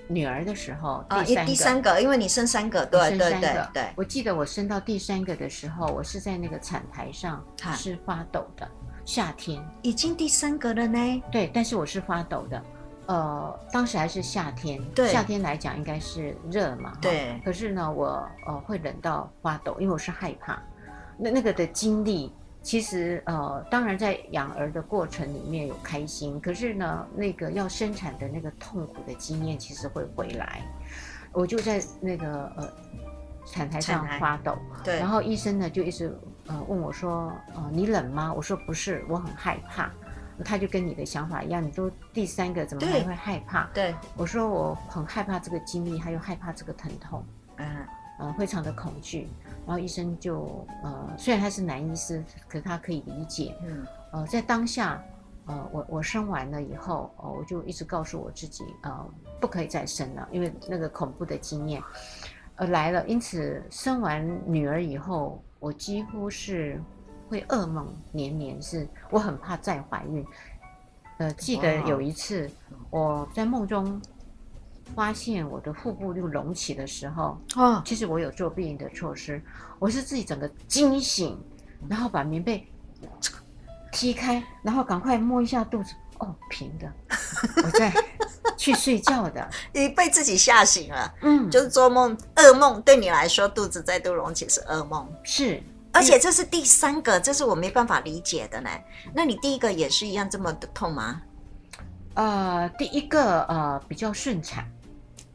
[0.07, 3.89] 女儿的时候，第三个，第三个，因为你生三个，对对对对。
[3.95, 7.43] 我记得我生到第三个的时候，我是在那个产台上
[7.75, 8.69] 是发抖的，
[9.03, 11.23] 夏天已经第三个了呢。
[11.31, 12.61] 对，但是我是发抖的，
[13.07, 17.39] 呃，当时还是夏天，对，夏天来讲应该是热嘛，对。
[17.43, 20.61] 可是呢，我呃会冷到发抖，因为我是害怕，
[21.17, 22.33] 那那个的经历。
[22.61, 30.61] 其实，呃，当然在养儿的过程里面有开心，可是呢，那个要生产的那个痛苦的经验其实会回来。
[31.33, 32.69] 我就在那个呃
[33.45, 38.33] 产台上发抖，对，然后医生呢就一直呃问我说，呃，你冷吗？
[38.33, 39.91] 我说不是，我很害怕。
[40.43, 43.63] 他就跟你的想法一样，你都第三个怎么还会害怕？
[43.73, 47.23] 对，对，我说我很害怕这个经历，还有害怕这个疼痛，
[47.55, 47.67] 嗯，
[48.19, 49.27] 呃，非常的恐惧。
[49.65, 53.55] 然后医生就呃，虽然他是男医师，可是他可以理解。
[53.63, 55.01] 嗯，呃，在当下，
[55.45, 61.81] 呃，我我生完了以后，呃，我就一直告诉我自己，呃，不可以再生了，因为那个恐怖的经验，
[62.55, 63.07] 呃，来了。
[63.07, 66.81] 因此，生完女儿以后，我几乎是
[67.33, 70.23] 会噩梦连连，是我很怕再怀孕。
[71.17, 72.47] 呃，记得有一次
[72.91, 73.99] 我在梦中
[74.95, 79.41] 发现我的腹部就隆起的时候，哦，其实我有做避孕的措施，
[79.79, 81.35] 我是自己整个惊醒，
[81.89, 82.67] 然后把棉被
[83.91, 86.91] 踢开，然后赶快摸一下肚子，哦，平的，
[87.63, 87.91] 我再
[88.55, 89.49] 去睡觉的。
[89.73, 95.61] 你被自己吓醒了，嗯，就是做梦，噩梦对你来说，肚子再度隆起是噩梦，是，
[95.93, 98.69] 而且这是第三个，这是我没办法理解的呢。
[99.13, 101.21] 那你第一个也是一样这么的痛吗？
[102.15, 104.65] 呃，第一个呃比较顺产。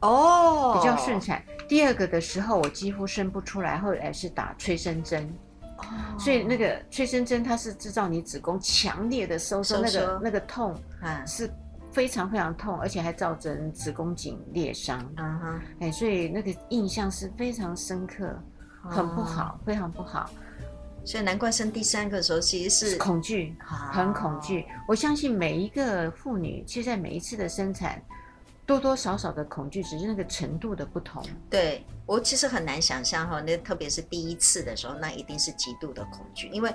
[0.01, 1.43] 哦，比较顺产。
[1.67, 5.29] 第二个的时候，我几乎生不出来，后来是打催生针。
[5.77, 5.83] 哦，
[6.17, 11.49] 所以那个催生针它是制造你子宫强烈的收缩，那个那个痛啊是
[11.91, 14.99] 非常非常痛，而且还造成子宫颈裂伤。
[15.17, 18.33] 嗯哼，哎，所以那个印象是非常深刻，
[18.83, 20.29] 很不好，非常不好。
[21.05, 24.65] 所以难怪生第三个的时候其实是恐惧，很恐惧。
[24.87, 28.01] 我相信每一个妇女，其实在每一次的生产。
[28.65, 31.23] 多多少少的恐惧，只是那个程度的不同。
[31.49, 36.71] 对，我其实很难想象哈，那特别是第一次的时候，那一定是极度的恐惧，因为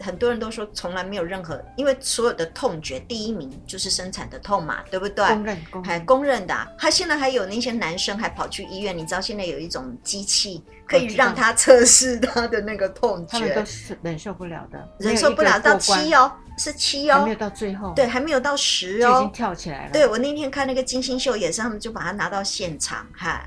[0.00, 5.26] 很多人都说从来没有任何，因为所有的痛觉第一名就是生产的痛嘛，对不对？
[5.26, 6.54] 公认，公认，还公认的。
[6.54, 6.68] 啊。
[6.78, 16.32] 他现在还有那些男生还跑去医院，你知道现在有一种机器可以让他测试他的那个痛觉，他们都是忍受不了的，忍受不了到七哦。
[16.58, 19.92] 是七哦，还没有到最后，对，还没有到十哦，就已经跳起来了。
[19.92, 23.46] 对，我那天看那个金星秀也是，他们就把它拿到现场哈，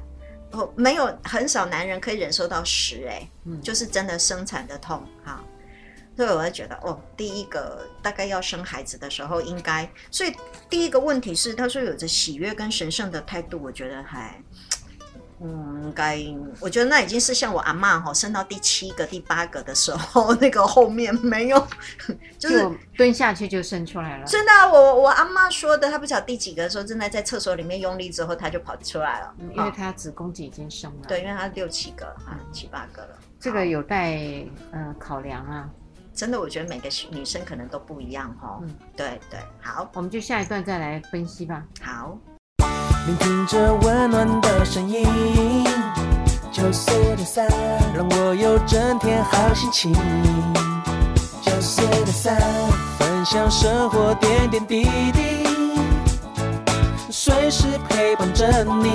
[0.52, 5.44] 哦，没有很少男人可以忍受到十哎，嗯，就是真的生产的痛哈，
[6.20, 10.36] 所以我会觉得哦，第一个大概要生孩子的时候应该，所以
[10.70, 14.36] 第一个问题是他说有着喜悦跟神圣的态度，我觉得还。
[15.42, 16.22] 嗯，应该，
[16.60, 21.68] 我觉得那已经是像我阿嬷哈，生到第七个、第八个的时候， 那个后面没有，
[22.38, 24.26] 就是就蹲下去就生出来了。
[24.26, 31.08] 真的，我我阿妈说的，她不晓得第几个的时候，正在在厕所里面用力之后，她就跑出来了，嗯、因为她子宫颈已经生了。
[31.08, 33.18] 对，因为她六七个啊，七八个了。
[33.40, 34.20] 这个有待
[34.74, 35.70] 呃考量啊。
[36.13, 38.60] 真的，我觉得每个女生可能都不一样哈。
[38.62, 41.63] 嗯，对对，好，我们就下一段再来分析吧。
[41.82, 42.17] 好。
[43.08, 45.08] 聆听着温暖的声音，
[46.52, 47.48] 九四点三，
[47.95, 49.93] 让我有整天好心情。
[51.41, 52.38] 九四点三，
[53.00, 55.45] 分享生活点点滴滴，
[57.10, 58.91] 随时陪伴着你，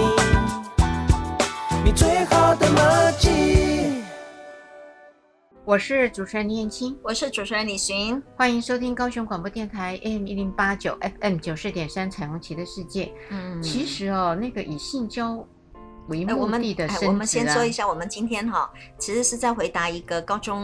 [1.84, 3.53] 你最好的默契。
[5.66, 13.10] 我是主持人李燕青，我是主持人李寻，欢迎收听高雄广播电台 AM 一零八九 FM 九四点三彩虹旗的世界。
[13.30, 15.46] 嗯，其实哦，那个以性交。
[16.08, 20.62] 为目的的、啊哎、我们先说一下，我们今天哈，其实是在回答一个高中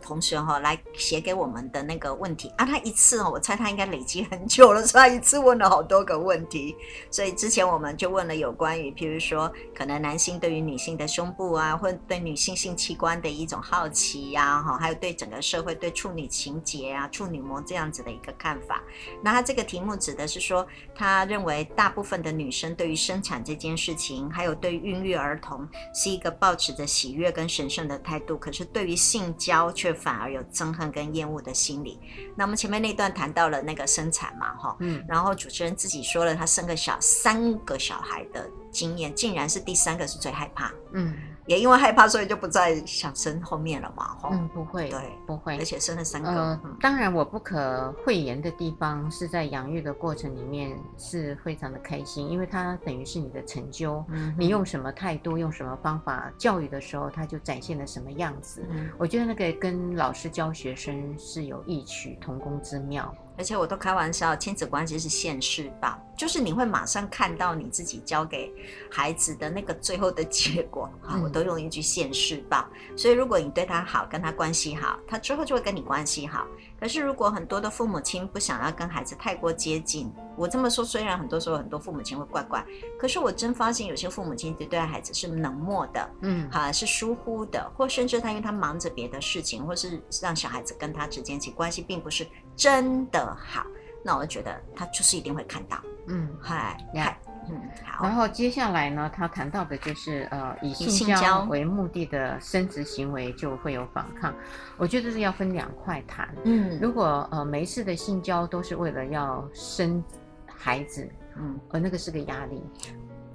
[0.00, 2.64] 同学哈来写给我们的那个问题啊。
[2.64, 6.74] 他一次哦，我猜他应该累积很久了， 所以他一次问了好多个问题。
[7.10, 18.82] 所以之前我们就问了有关于，譬如说，可能男性对于女性的胸部啊，或对女性性器官的一种好奇呀，哈，还有对整个社会对处女情节啊、处女膜这样子的一个看法。
[19.22, 31.98] 那他这个题目指的是说，他认为大部分的女生对于生产这件事情，还有对孕育儿童是一个抱持着喜悦跟神圣的态度，可是对于性交却反而有憎恨跟厌恶的心理。
[32.36, 41.12] 那我们前面那段谈到了那个生产嘛，哈，嗯，然后主持人自己说了，他生个小三个小孩的经验，竟然是第三个是最害怕，嗯。
[41.46, 44.16] 也因为害怕，所以就不再想生后面了嘛。
[44.30, 46.30] 嗯，不会，对，不会，而且生了三个。
[46.30, 54.04] 呃，当然，我不可讳言的地方是在养育的过程里面是非常的开心，因为它等于是你的成就。
[54.08, 58.64] 嗯，你用什么态度，用什么方法教育的时候，它就展现了什么样子。
[58.70, 63.12] 嗯，我觉得那个跟老师教学生是有异曲同工之妙。
[63.36, 68.52] 而且我都开玩笑，亲子关系是现世报，就是你会马上看到你自己教给
[68.90, 70.90] 孩子的那个最后的结果。
[71.00, 72.66] 好，我都用一句现世报。
[72.96, 76.46] 所以如果你对他好，跟他关系好，他之后就会跟你关系好。
[76.78, 82.64] 可是如果很多的父母亲不想要跟孩子太过接近，我这么说，虽然很多时候很多父母亲会怪怪，
[82.98, 92.26] 可是我真发现有些父母亲对对孩子是冷漠的，嗯，哈，是疏忽的，或甚至他因为他忙着别的事情，或是让小孩子跟他之间其关系并不是。
[92.56, 93.66] 真的好，
[94.04, 98.04] 那我觉得他就是一定会看到，嗯，嗨，嗨，嗯，好。
[98.04, 101.44] 然后接下来呢，他谈到的就是呃，以性交。
[101.44, 104.34] 为目的的生殖行为就会有反抗。
[104.76, 110.02] 我觉得是要分两块谈，嗯，如果呃每一次的性交都是为了要生
[110.46, 112.62] 孩子，嗯，而那个是个压力，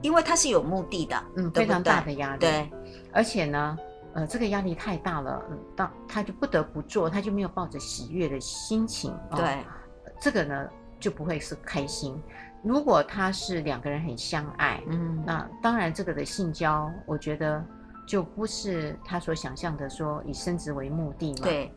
[0.01, 2.69] 因为他是有目的的，嗯，非常大的压力，对，
[3.11, 3.77] 而且呢。
[4.13, 10.67] 呃，这个压力太大了，嗯，当他就不得不做，他就没有抱着喜悦的心情，对，呃，这个呢
[10.99, 12.19] 就不会是开心。
[12.63, 17.63] 如果他是两个人很相爱，嗯，那当然这个的性交，我觉得
[18.07, 21.41] 就不是他所想象的说以生殖为目的嘛。
[21.43, 21.71] 对，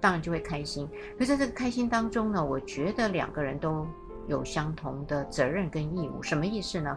[0.00, 0.88] 当然就会开心。
[1.18, 3.84] 可是在这个开心当中呢，我觉得两个人都
[4.28, 6.22] 有相同的责任跟义务。
[6.22, 6.96] 什么意思呢？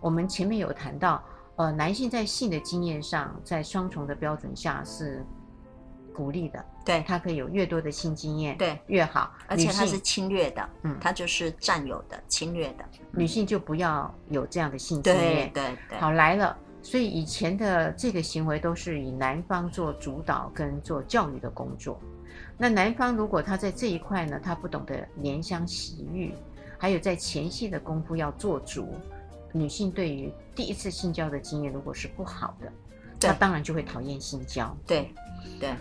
[0.00, 1.22] 我们前面有谈到，
[1.56, 5.24] 呃，男性在性的经验上，在双重的标准下是
[6.12, 6.64] 鼓励的。
[6.84, 9.32] 对，他可以有越多的性经验，对，越好。
[9.46, 12.84] 而且他是侵略的，嗯，他就是占有的、侵略的。
[13.12, 15.50] 女性就不要有这样的性经验。
[15.52, 15.98] 对对对。
[15.98, 22.00] 好，来了，所以以前的这个行为都是以男方做主导跟做教育的工作。
[22.58, 26.34] 那男方如果他在这一块呢，他不懂得怜香惜玉，
[26.78, 28.88] 还有在前戏的功夫要做足。
[29.54, 32.72] 女性对于第一次性交的经验如果是不好的，
[33.20, 34.76] 那当然就会讨厌性交。
[34.84, 35.14] 对，
[35.60, 35.72] 对。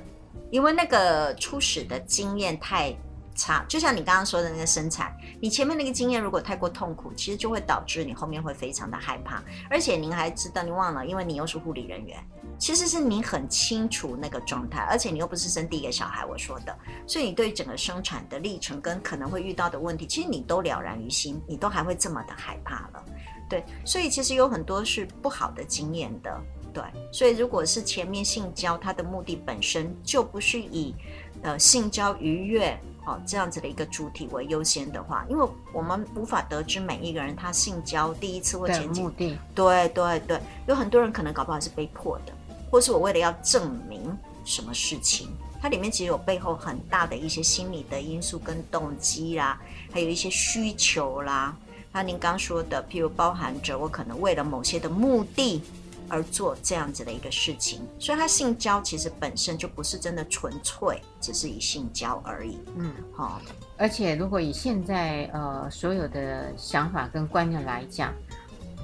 [0.51, 2.95] 因为那个初始的经验太
[3.35, 5.11] 差，就像你刚刚说的那个生产，
[5.41, 9.43] 你前面那个经验如果太过痛苦，其实就会导致你后面会非常的害怕。
[9.71, 12.23] 而且您还知道，你忘了，因为你又是护理人员，
[12.59, 23.03] 其实是你很清楚那个状态，而且你又不是生第一个小孩，我说的，所以你对整个生产的历程跟可能会遇到的问题，其实你都了然于心，你都还会这么的害怕了。
[23.49, 26.41] 对，所以其实有很多是不好的经验的。
[26.73, 30.95] 对，所以如果是前面性交，它的目的本身就不是以，
[31.43, 32.75] 呃，性交愉悦
[33.05, 42.33] 哦这样子的一个主体为优先的话，因为我们无法得知每一个人他性交第一次或前几，目的，对对对，有很多人可能搞不好是被迫的，
[42.71, 45.29] 或是我为了要证明什么事情，
[45.61, 51.55] 它里面其实有背后很大的一些心理的因素跟动机啦，还有一些需求啦，
[51.93, 55.61] 那您刚说的，譬如包含着我可能为了某些的目的。
[56.09, 62.59] 而做这样子的一个事情，所以他性交其实本身就不是真的纯粹只是以性交而已。
[62.75, 63.31] 嗯，好、哦。
[63.77, 68.13] 而且如果以现在呃所有的想法跟观念来讲，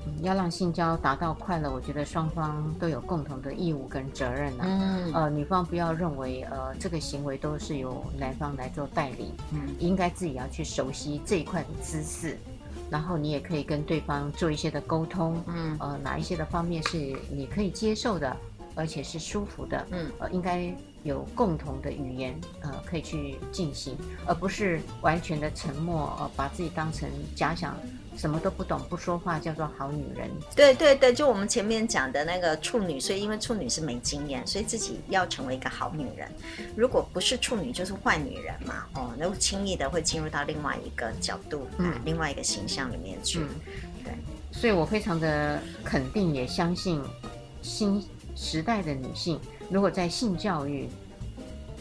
[0.07, 4.67] 嗯，要让性交达到快乐，我觉得双方都有共同的义务跟责任呐、啊。
[4.67, 5.13] 嗯。
[5.13, 12.39] 呃，女方不要认为呃这个行为都是由男方来做代理，嗯，应该自己要去熟悉这一块的知识。
[12.89, 18.35] 然后你也可以跟对方做一些的沟通，嗯，呃，哪一些的方面是你可以接受的，
[18.75, 20.73] 而且是舒服的，嗯，呃，应该
[21.03, 27.75] 有共同的语言，呃，可以去进行，而不是完全的沉默，呃，把自己当成假想。
[28.19, 30.29] 什么都不懂不说话叫做好女人。
[30.53, 36.29] 对对对，就我们前面讲的那个处女，所以因为处女是没经验，所以自己要成为一个好女人。
[36.75, 38.85] 如果不是处女，就是坏女人嘛。
[38.95, 43.39] 哦，那轻易的会进入到另外一个角度，嗯，另外一个形象里面去。
[43.39, 43.47] 嗯、
[44.03, 44.13] 对，
[44.51, 47.01] 所以我非常的肯定，也相信
[47.61, 48.03] 新
[48.35, 49.39] 时代的女性，
[49.69, 50.89] 如果在性教育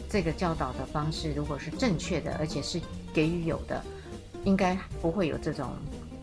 [0.09, 2.81] 这个教导的方式如果是正确的，而且是
[3.13, 3.83] 给予有的，
[4.45, 5.73] 应该不会有这种。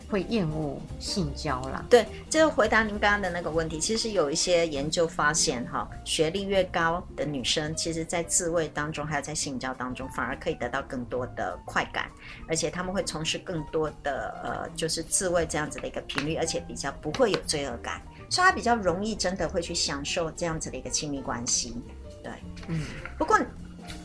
[0.08, 1.84] 会厌恶性交啦。
[1.90, 3.80] 对，就回答您刚刚的那个问题。
[3.80, 12.10] 其实有一些研究发现，哈，学历越高的女生，其实在自慰当中，还有在性交当中，反而可以得到更多的快感，
[12.48, 18.00] 而且他们会从事更多的呃，就是自慰这样子的一个频率，而且比较不会有罪恶感，
[18.30, 21.76] 所以她比较容易真的会去享受这样子的一个亲密关系。
[22.22, 22.32] 对，
[22.68, 22.80] 嗯。
[23.18, 23.36] 不过，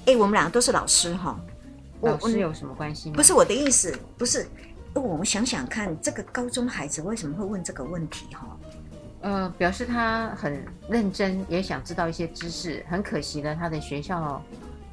[0.06, 1.40] 哎，我们两个都是老师哈，
[2.02, 3.16] 老师有什么关系吗？
[3.16, 4.48] 不是我的意思，不是。
[4.94, 8.28] 哦，我们想想看，这个高中孩子为什么会问这个问题？
[8.36, 8.58] 哈，
[9.22, 12.86] 呃，表示他很认真，也想知道一些知识。
[12.90, 14.44] 很可惜呢，他的学校，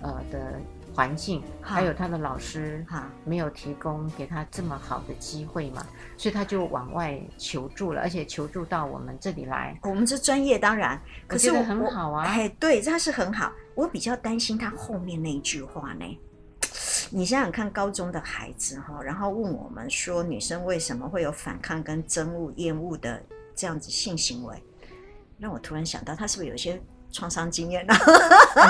[0.00, 0.60] 呃的
[0.94, 5.84] 环境，还有他的老师，哈，没有提供给他这么好的机会嘛，
[6.16, 9.76] 所以他就往外求助了，而且求助到我们这里来。
[9.82, 12.24] 我们这专业，当然，可是我我觉得很好啊。
[12.24, 13.52] 哎，对，他是很好。
[13.74, 16.18] 我比较担心他后面那一句话呢。
[17.10, 23.22] 你想想看，高中的孩子哈，然后问我们说，女生为什么会有反抗跟憎恶、厌恶的
[23.54, 24.62] 这样子性行为？
[25.38, 26.80] 让我突然想到，他是不是有一些
[27.10, 27.94] 创伤经验呢？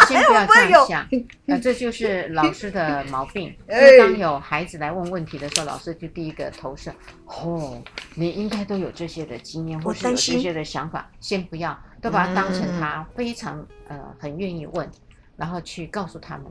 [0.06, 1.02] 先不要这样 想，
[1.46, 3.56] 啊，这就是老师的毛病。
[3.98, 6.92] 当有孩子来问问题的时候，老师就第一个投射：
[7.24, 7.82] 哦，
[8.14, 11.10] 你应该都有这些的经验，或是有这些的想法。
[11.20, 14.88] 先不要，都把它当成他非常呃很愿意问，
[15.36, 16.46] 然后去告诉他们。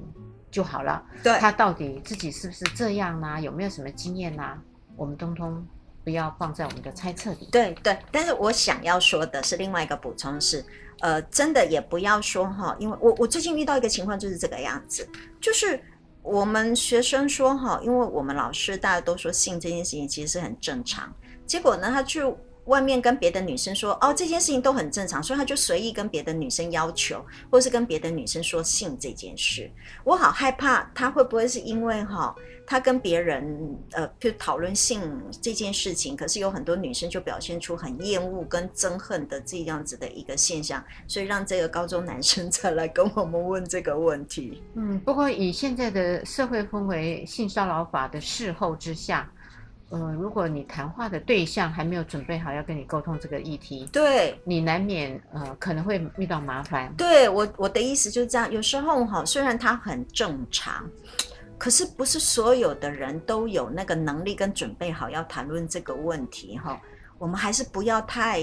[0.50, 1.04] 就好了。
[1.24, 3.40] 对，他到底自己是不是这样呢？
[3.42, 4.58] 有没有什么经验呢？
[4.96, 5.66] 我们通通
[6.04, 7.50] 不要放在我们的猜测里。
[7.52, 10.66] 对对，但是我想要说的是另外一个补充是，
[11.02, 15.08] 呃，真的也不要说哈，因为我我最近遇到一个情况就是这个样子，
[15.40, 15.80] 就是
[16.24, 21.14] 我们学生说哈，因为我们老师大家都说性这件事情其实是很正常，
[21.46, 22.38] 结果呢，他就
[22.68, 29.70] 外面跟别的女生说哦，这件事情都很正常，所以他就随意跟别的女生要求，或是跟别的女生说性这件事。
[30.04, 35.02] 我好害怕他会不会是因为哈，他跟别人呃，就讨论性
[35.42, 44.62] 这件事情，可是有很多女生就表现出很厌恶跟憎恨的这样子的一个现象，所以让这个高中男生再来跟我们问这个问题。
[44.76, 49.32] 嗯，不过以现在的社会氛围，性骚扰法的事后之下。
[49.90, 56.94] 呃，如果你谈话的对象还没有准备好要跟你沟通这个议题，对，你难免呃可能会遇到麻烦。
[56.98, 60.84] 对，我我的意思就是这样，有时候哈，虽然它很正常，
[61.58, 66.80] 可是不是所有的人都有那个能力跟准备好要谈论这个问题哈。
[67.20, 68.40] 我们还是不要太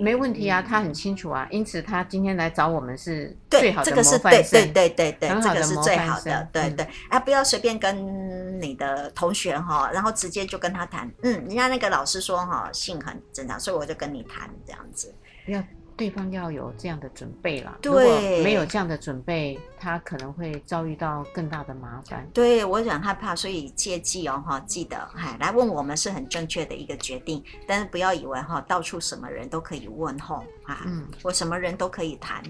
[0.00, 15.14] 没问题啊，他很清楚啊，因此他今天来找我们是最好的模范是对对对对这个是最好的，对对，啊，不要随便跟你的同学哈，然后直接就跟他谈，嗯，人家那个老师说哈，性很正常，所以我就跟你谈这样子，
[15.44, 15.62] 不要。
[15.96, 22.28] 对方要有这样的准备啦，对，如果没有这样的准备，他可能会遭遇到更大的麻烦。
[22.34, 32.42] 对，我很害怕，所以切记哦，哈，记得，哎，来问我们是很正确的一个决定，但是不要以为哈，到处什么人都可以问候啊，嗯，我什么人都可以谈，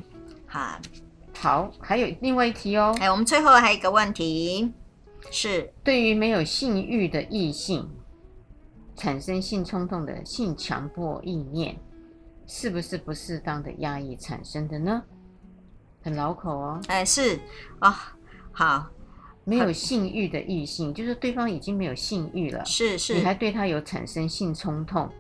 [0.49, 0.81] 哈，
[1.39, 4.73] 好，还有另外一题哦，哎，我们最后还有一个问题
[5.31, 7.89] 是，对于没有性欲的异性
[8.97, 11.79] 产生性冲动的性强迫意念。
[12.47, 15.03] 是不是不适当的压抑产生的呢？
[16.03, 16.81] 很老口哦。
[16.87, 17.39] 哎，是
[17.81, 17.95] 啊、哦，
[18.53, 18.87] 好，
[19.45, 25.11] 没有性欲的异性，就是对方已经没有性欲了，是是，你还对他有产生性冲动。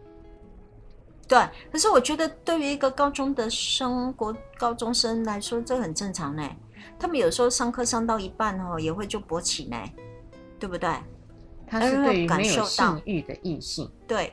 [1.28, 1.38] 对，
[1.72, 6.48] 可是我觉得对于一个高中的生国高中生来说，这很正常呢。
[6.98, 9.76] 他们有时候上课上到一半哦，也会就勃起呢，
[10.60, 10.88] 对不对？
[11.66, 14.32] 他是对于没有性欲的异性，对，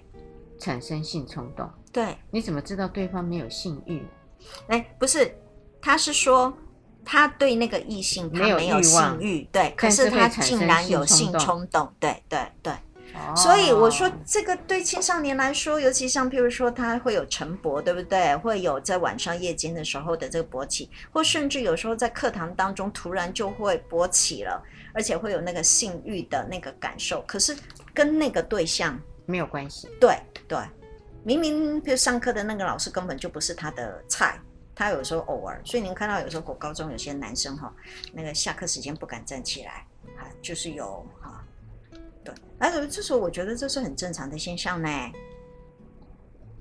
[0.59, 1.67] 产生性冲动。
[1.93, 4.03] 对，你怎么知道对方没有性欲？
[4.67, 5.33] 哎，不是，
[5.79, 6.51] 他是说
[7.05, 12.73] 他对那个异性他没有性欲，对，可是他竟然有性冲动，对对对。
[13.13, 18.35] 哦，所以我说这个对青少年来说，尤其像譬如说他会有晨勃，对不对？
[18.37, 24.59] 会有在晚上夜间的时候的这个勃起，或甚至有时候在课堂当中突然就会勃起了，
[24.95, 27.55] 而且会有那个性欲的那个感受，可是
[27.93, 29.87] 跟那个对象没有关系。
[30.01, 30.17] 对
[30.47, 30.57] 对。
[31.23, 34.39] 明明就上课的那个老师根本就不是他的菜，
[34.75, 37.73] 他有时候偶尔，所以您看到有时候国高中有些男生哈，
[38.11, 41.43] 那个下课时间不敢站起来，啊，就是有哈，
[42.23, 44.89] 对，哎，这时候我觉得这是很正常的现象呢。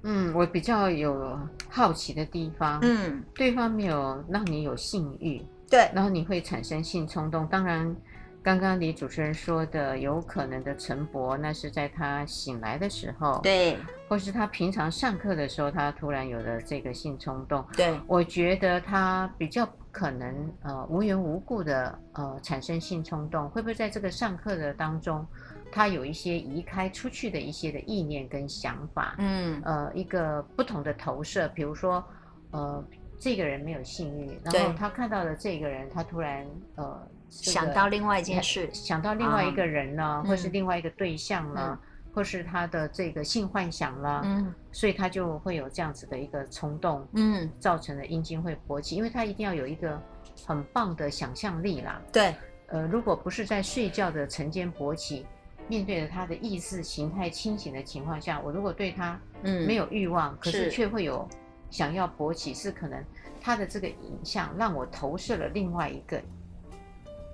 [0.05, 1.39] 嗯，我比较有
[1.69, 7.95] 好奇的地方，嗯，对方没有让你有性欲，对，然后你会产生性冲动，当然。
[8.43, 13.79] 刚刚李主持人说的有可能的晨勃，那是在他醒来的时候，对，
[14.09, 17.65] 或是他平常上课的时候，他突然有了这个性冲动。
[17.77, 25.25] 对，我觉得他比较可能呃无缘无故的呃产生性冲动，会不会在这个上课的当中，
[25.71, 29.15] 他有一些移开出去的一些的意念跟想法？
[29.19, 32.03] 嗯，呃，一个不同的投射，比如说
[32.51, 32.85] 呃
[33.21, 37.01] 这个人没有性欲，然后他看到了这个人，他突然呃。
[37.33, 49.99] 想到另外一件事，想到另外一个人呢，嗯、或是另外一个对象了，嗯、或是他的这个性幻想了，嗯，所以他就会有这样子的一个冲动，嗯，造成了阴茎会勃起，因为他一定要有一个
[50.47, 52.35] 很棒的想象力啦，对，
[52.67, 55.25] 呃，如果不是在睡觉的晨间勃起，
[55.69, 61.27] 面对着他的意识形态清醒的情况下，我如果对他嗯没有欲望，嗯、可是却会有
[61.71, 63.03] 想要勃起，是可能
[63.41, 66.21] 他的这个影像让我投射了另外一个。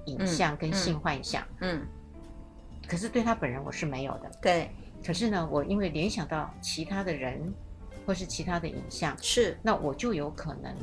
[0.09, 1.87] 影像跟性幻想，嗯，嗯，
[2.89, 4.71] 可是对他本人我是没有的，对。
[5.05, 7.53] 可是呢，我因为联想到其他的人，
[8.05, 10.75] 或是其他的影像，是，那我就有可能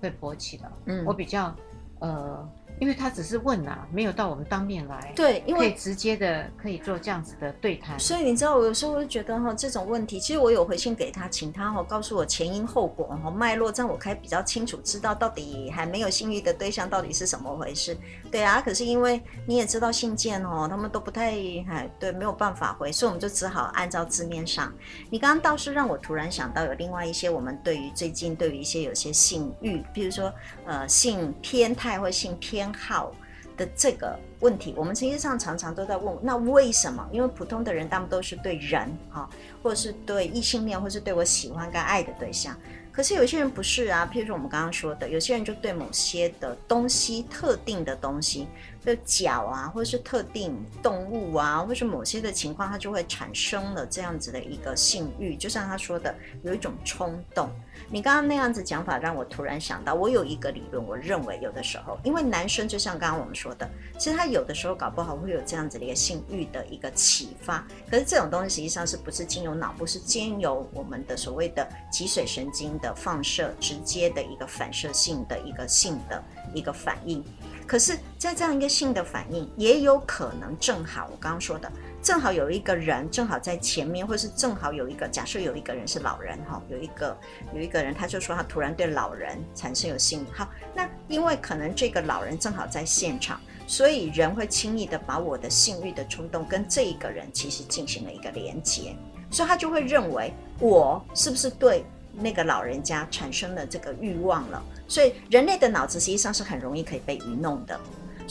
[0.00, 0.72] 会勃起了。
[0.86, 1.54] 嗯，我比较，
[2.00, 2.48] 呃。
[2.78, 7.98] 因为他只是问啊，没有到我们当面来，对，因为可以直接的可以做这样子的对谈。
[7.98, 17.96] 所以你知道，我有时候会觉得哈，这种问题，其实我有回信给他，请他哈告诉我前因后果哈脉络，这样我可以比较清楚知道到底还没有性欲的对象到底是什么回事。
[18.32, 21.30] 对啊，可是因为你也知道信件哦，他们都不太
[21.68, 24.72] 哎对，没有办法回，所以我们就只好按照字面上。
[25.08, 30.32] 你刚刚倒是让我突然想到有另外一些我们对于最近对于一些有些性欲，比如说
[30.66, 32.71] 呃性偏态或性偏。
[32.72, 33.12] 好
[33.56, 37.06] 的这个问题，我们实际上常常都在问，那为什么？
[37.12, 39.28] 因为普通的人，他们都是对人哈，
[39.62, 42.56] 或者是对异性恋，或是对我喜欢跟爱的对象。
[42.90, 48.46] 可是有些人不是啊，譬如说我们刚刚说的，有些人就对某些的东西、特定的东西，
[48.84, 57.48] 的脚啊，或者是特定动物啊，或是某些的情况，他就会产生了这样子的一个性欲，就像他说的，有一种冲动。
[57.92, 63.68] 你刚刚那样子讲法，让我突然想到，我有一个理论，我认为有的时候，因为男生就像刚刚我们说的，
[63.98, 76.24] 其实他有的时候搞不好会有这样子的一个性欲的一个启发，可是这种东西实际上是不是经由脑部，是经由我们的所谓的脊髓神经的放射，直接的一个反射性的一个性的
[76.54, 77.22] 一个反应。
[77.66, 81.70] 可是，在这样一个性的反应，也有可能正好我刚刚说的，
[82.02, 87.16] 正好有一个人正好在前面，或是正好有一个假设有一个人是老人哈，有一个
[87.54, 98.96] 有一个人，他就说他突然对老人产生有性好，那因为可能这个老人正好在现场，所以人会轻易的把我的性欲的冲动跟这一个人其实进行了一个连接，
[99.30, 101.84] 所以他就会认为我是不是对。
[102.14, 107.80] 那个老人家产生了这个欲望了，所以人类的脑子实际上是很容易可以被愚弄的，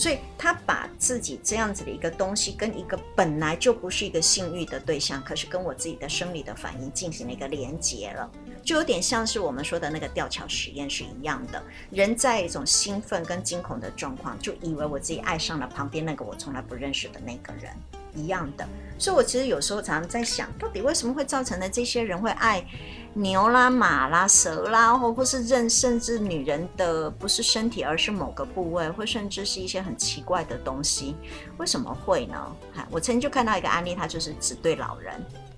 [0.01, 8.27] 所以他把自己这样子的一个东西跟一个本来就不是一个性欲的对象，可是跟我自己的生理的反应进行了一个连接了，
[8.63, 17.71] 就有点像是我们说的那个吊桥实验是一样的，人在一种兴奋跟惊恐的状况，就以为我自己爱上了旁边那个我从来不认识的那个人
[18.15, 22.65] 一样的，所以我其实有时候常常在想，到底为什么会造成的这些人会爱？
[23.13, 31.15] 牛啦、马啦、蛇啦，或或是认，甚至女人的不是身体，而是某个部位，或甚至是一些很奇怪的东西，
[31.57, 32.55] 为什么会呢？
[32.73, 35.13] 哈，我曾经就看到一个案例，他就是只对老人，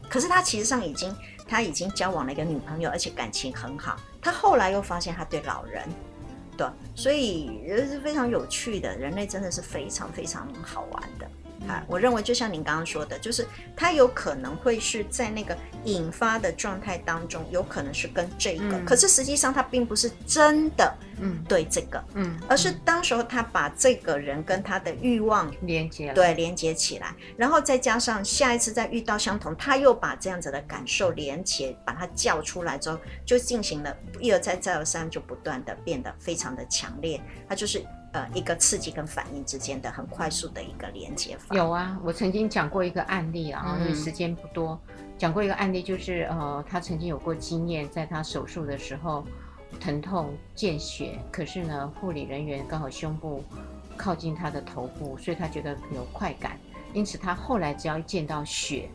[0.10, 1.16] 可是他其实上已经
[1.48, 3.98] 他已经交往了一个女朋友，而且感情很好。
[4.20, 5.88] 他后来又发现他对老人，
[6.58, 8.98] 对，所以也是非常有趣的。
[8.98, 11.30] 人类真的是非常非常好玩的。
[11.68, 37.84] 啊，我认为就像您刚刚说的，就是他有可能会是在那个引发的状态当中，有可能是跟这个，嗯、可是实际上他并不是真的，嗯，对这个，嗯，嗯，而是当时候他把这个人跟他的欲望连接，对，连接起来，然后再加上下一次再遇到相同，他又把这样子的感受连接，把它叫出来之后，就进行了一而再再而三，就不断的变得非常的强烈，他就是。
[38.14, 41.56] 呃，一个刺激跟反应之间的很快速的一个连接法。
[41.56, 44.80] 有啊，我曾经讲过一个案例啊，因为时间不多，
[45.18, 49.26] 讲过一个案例，就是呃，他曾经有过经验，在他手术的时候
[49.80, 53.44] 疼痛见血，可是呢，护理人员刚好胸部
[53.98, 56.58] 靠近他的头部，所以他觉得有快感，
[56.94, 58.90] 因此他后来只要一见到血。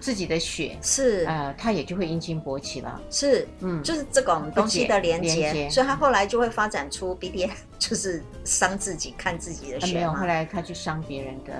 [0.00, 3.00] 自己的血是呃，他也就会阴茎勃起了。
[3.10, 9.94] 是，嗯，就是这种东西的连接，连所以他后来就会发展出 BDSM， 就是伤自己看自己的血。
[9.94, 11.52] 没有，后来他去伤别人的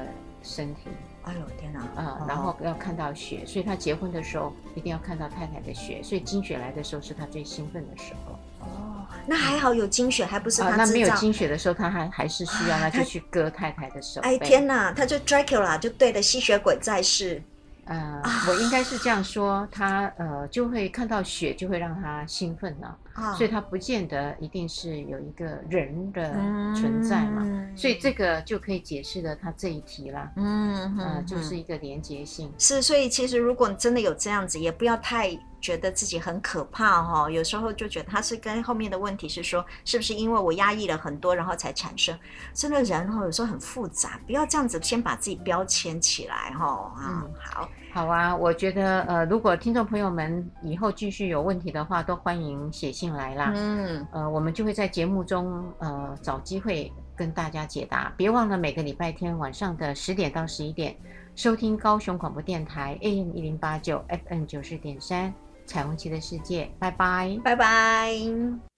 [0.42, 0.82] 身体。
[1.24, 1.80] 哎呦天哪！
[1.80, 8.38] 啊、呃，然后要看到血，所以他结婚的时候一定要看到太太的血，所以经血来的时候是他最兴奋的时候。
[8.60, 14.20] 哦，那还好有经血，还不是他、呃、那没有经血的时候，他还还是需要， 那就去割太太的手。
[14.20, 17.42] 哎天哪，他就 Dracula 就对着吸血鬼在世。
[17.86, 26.32] 呃，我应该是这样说，他呃就会看到血，就会让他兴奋了，啊，所以他不见得一定是有一个人的
[26.74, 32.52] 存在嘛，嗯，所以这个就可以解释了他这一题啦，嗯，呃，就是一个连结性。
[32.58, 35.38] 是，所以其实如果你真的有这样子，也不要太。
[35.66, 42.16] 觉得自己很可怕哈，有时候就觉得他是跟后面的问题是说，是不是因为我压抑了很多，然后才产生？
[42.54, 46.94] 真的人哈，有时候很复杂，不要这样子先把自己标签起来哈。
[47.00, 53.52] 嗯，好，好啊，我觉得呃，如果听众朋友们以后继续有问题的话，都欢迎写信来啦。
[53.56, 58.12] 嗯，呃，我们就会在节目中呃找机会跟大家解答。
[58.16, 60.96] 别忘了每个礼拜天晚上的十点到十一点，
[61.34, 65.34] 收听高雄广播电台 AM 一零八九 FM 九十点三。
[65.66, 68.75] 彩虹旗的世界，拜拜，拜拜。